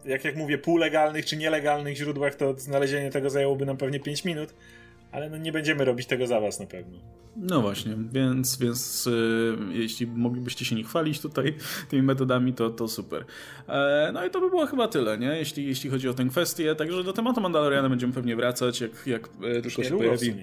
[0.05, 4.55] jak jak mówię, półlegalnych czy nielegalnych źródłach, to znalezienie tego zajęłoby nam pewnie 5 minut,
[5.13, 6.97] ale no nie będziemy robić tego za was na pewno.
[7.35, 11.55] No właśnie, więc, więc yy, jeśli moglibyście się nie chwalić tutaj
[11.89, 13.25] tymi metodami, to, to super.
[13.67, 15.27] E, no i to by było chyba tyle, nie?
[15.27, 16.75] Jeśli, jeśli chodzi o tę kwestię.
[16.75, 20.33] Także do tematu Mandaloriana będziemy pewnie wracać, jak, jak e, tylko się pojawi.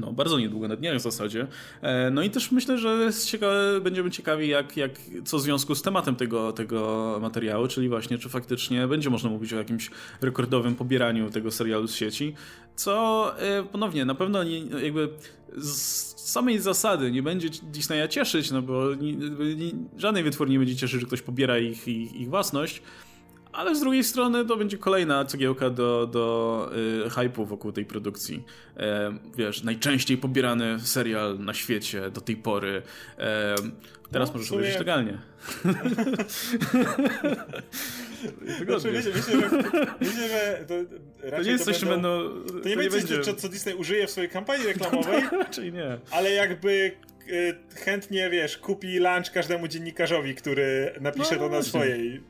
[0.00, 1.46] No, bardzo niedługo, na dniach w zasadzie.
[1.82, 4.90] E, no i też myślę, że ciekawe, będziemy ciekawi, jak, jak,
[5.24, 9.52] co w związku z tematem tego, tego materiału, czyli właśnie, czy faktycznie będzie można mówić
[9.52, 12.34] o jakimś rekordowym pobieraniu tego serialu z sieci,
[12.78, 15.08] co e, ponownie, na pewno nie, jakby
[15.56, 20.76] z samej zasady nie będzie Disneya cieszyć, no bo nie, nie, żadnej wytwórni nie będzie
[20.76, 22.82] cieszyć, że ktoś pobiera ich, ich, ich własność,
[23.52, 26.70] ale z drugiej strony to będzie kolejna cegiełka do, do
[27.06, 28.44] y, hypu wokół tej produkcji.
[28.76, 32.82] E, wiesz, najczęściej pobierany serial na świecie do tej pory.
[33.18, 33.54] E,
[34.10, 34.60] teraz no, możesz sumie...
[34.60, 34.78] powiedzieć
[38.64, 39.50] Znaczy, myślę, myślę, że,
[40.00, 40.74] myślę, że to,
[41.30, 43.74] to nie jest coś, będą, będą, to nie, to nie będzie coś, co, co Disney
[43.74, 45.22] użyje w swojej kampanii reklamowej.
[45.32, 45.98] Raczej nie.
[46.10, 46.92] Ale jakby
[47.28, 52.22] y, chętnie, wiesz, kupi lunch każdemu dziennikarzowi, który napisze no, to na swojej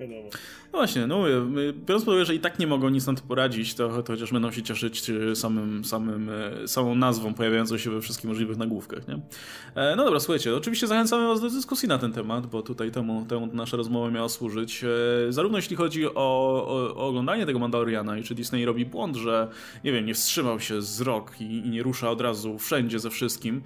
[0.00, 0.30] wiadomo.
[0.72, 3.22] No właśnie, no mówię, biorąc pod uwagę, że i tak nie mogą nic na to
[3.22, 7.90] poradzić, to, to chociaż będą się cieszyć e, samym, samym, e, samą nazwą pojawiającą się
[7.90, 9.14] we wszystkich możliwych nagłówkach, nie?
[9.74, 13.24] E, no dobra, słuchajcie, oczywiście zachęcamy was do dyskusji na ten temat, bo tutaj temu,
[13.28, 14.84] temu nasza rozmowa miała służyć.
[15.28, 19.48] Zarówno jeśli chodzi o, o, o oglądanie tego Mandaloriana i czy Disney robi błąd, że,
[19.84, 23.10] nie wiem, nie wstrzymał się z rok i, i nie rusza od razu wszędzie ze
[23.10, 23.62] wszystkim.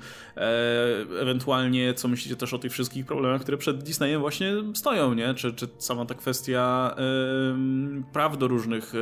[1.21, 5.35] ewentualnie, co myślicie też o tych wszystkich problemach, które przed Disneyem właśnie stoją, nie?
[5.35, 6.95] Czy, czy sama ta kwestia
[8.13, 8.93] praw do różnych.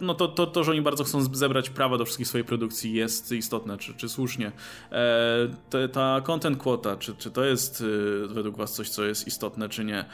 [0.00, 3.32] No to, to, to, że oni bardzo chcą zebrać prawa do wszystkich swojej produkcji jest
[3.32, 4.52] istotne, czy, czy słusznie.
[4.92, 9.68] E, ta content quota, czy, czy to jest y, według Was coś, co jest istotne,
[9.68, 10.04] czy nie.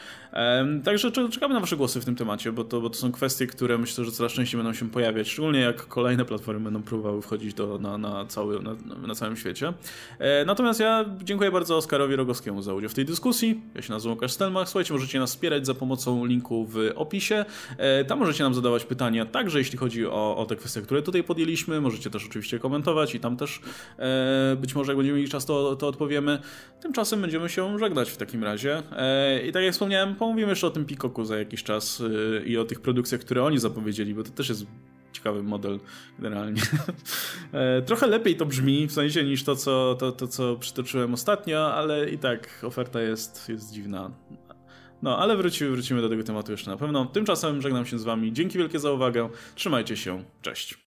[0.83, 3.77] Także czekamy na Wasze głosy w tym temacie, bo to, bo to są kwestie, które
[3.77, 7.77] myślę, że coraz częściej będą się pojawiać, szczególnie jak kolejne platformy będą próbowały wchodzić do,
[7.77, 8.75] na, na, cały, na,
[9.07, 9.73] na całym świecie.
[10.19, 13.61] E, natomiast ja dziękuję bardzo Oskarowi Rogowskiemu za udział w tej dyskusji.
[13.75, 14.69] Ja się nazywam Łukasz Stelmach.
[14.69, 17.45] Słuchajcie, możecie nas wspierać za pomocą linku w opisie.
[17.77, 21.23] E, tam możecie nam zadawać pytania, także jeśli chodzi o, o te kwestie, które tutaj
[21.23, 21.81] podjęliśmy.
[21.81, 23.61] Możecie też oczywiście komentować i tam też
[23.99, 26.39] e, być może jak będziemy mieli czas, to, to odpowiemy.
[26.81, 28.83] Tymczasem będziemy się żegnać w takim razie.
[28.91, 32.03] E, I tak jak wspomniałem, pomówimy jeszcze o tym Pikoku za jakiś czas
[32.45, 34.65] i o tych produkcjach, które oni zapowiedzieli, bo to też jest
[35.11, 35.79] ciekawy model
[36.19, 36.61] generalnie.
[37.87, 42.09] Trochę lepiej to brzmi, w sensie niż to co, to, to, co przytoczyłem ostatnio, ale
[42.09, 44.11] i tak oferta jest, jest dziwna.
[45.01, 47.05] No, ale wrócimy, wrócimy do tego tematu jeszcze na pewno.
[47.05, 48.33] Tymczasem żegnam się z wami.
[48.33, 49.29] Dzięki wielkie za uwagę.
[49.55, 50.23] Trzymajcie się.
[50.41, 50.77] Cześć.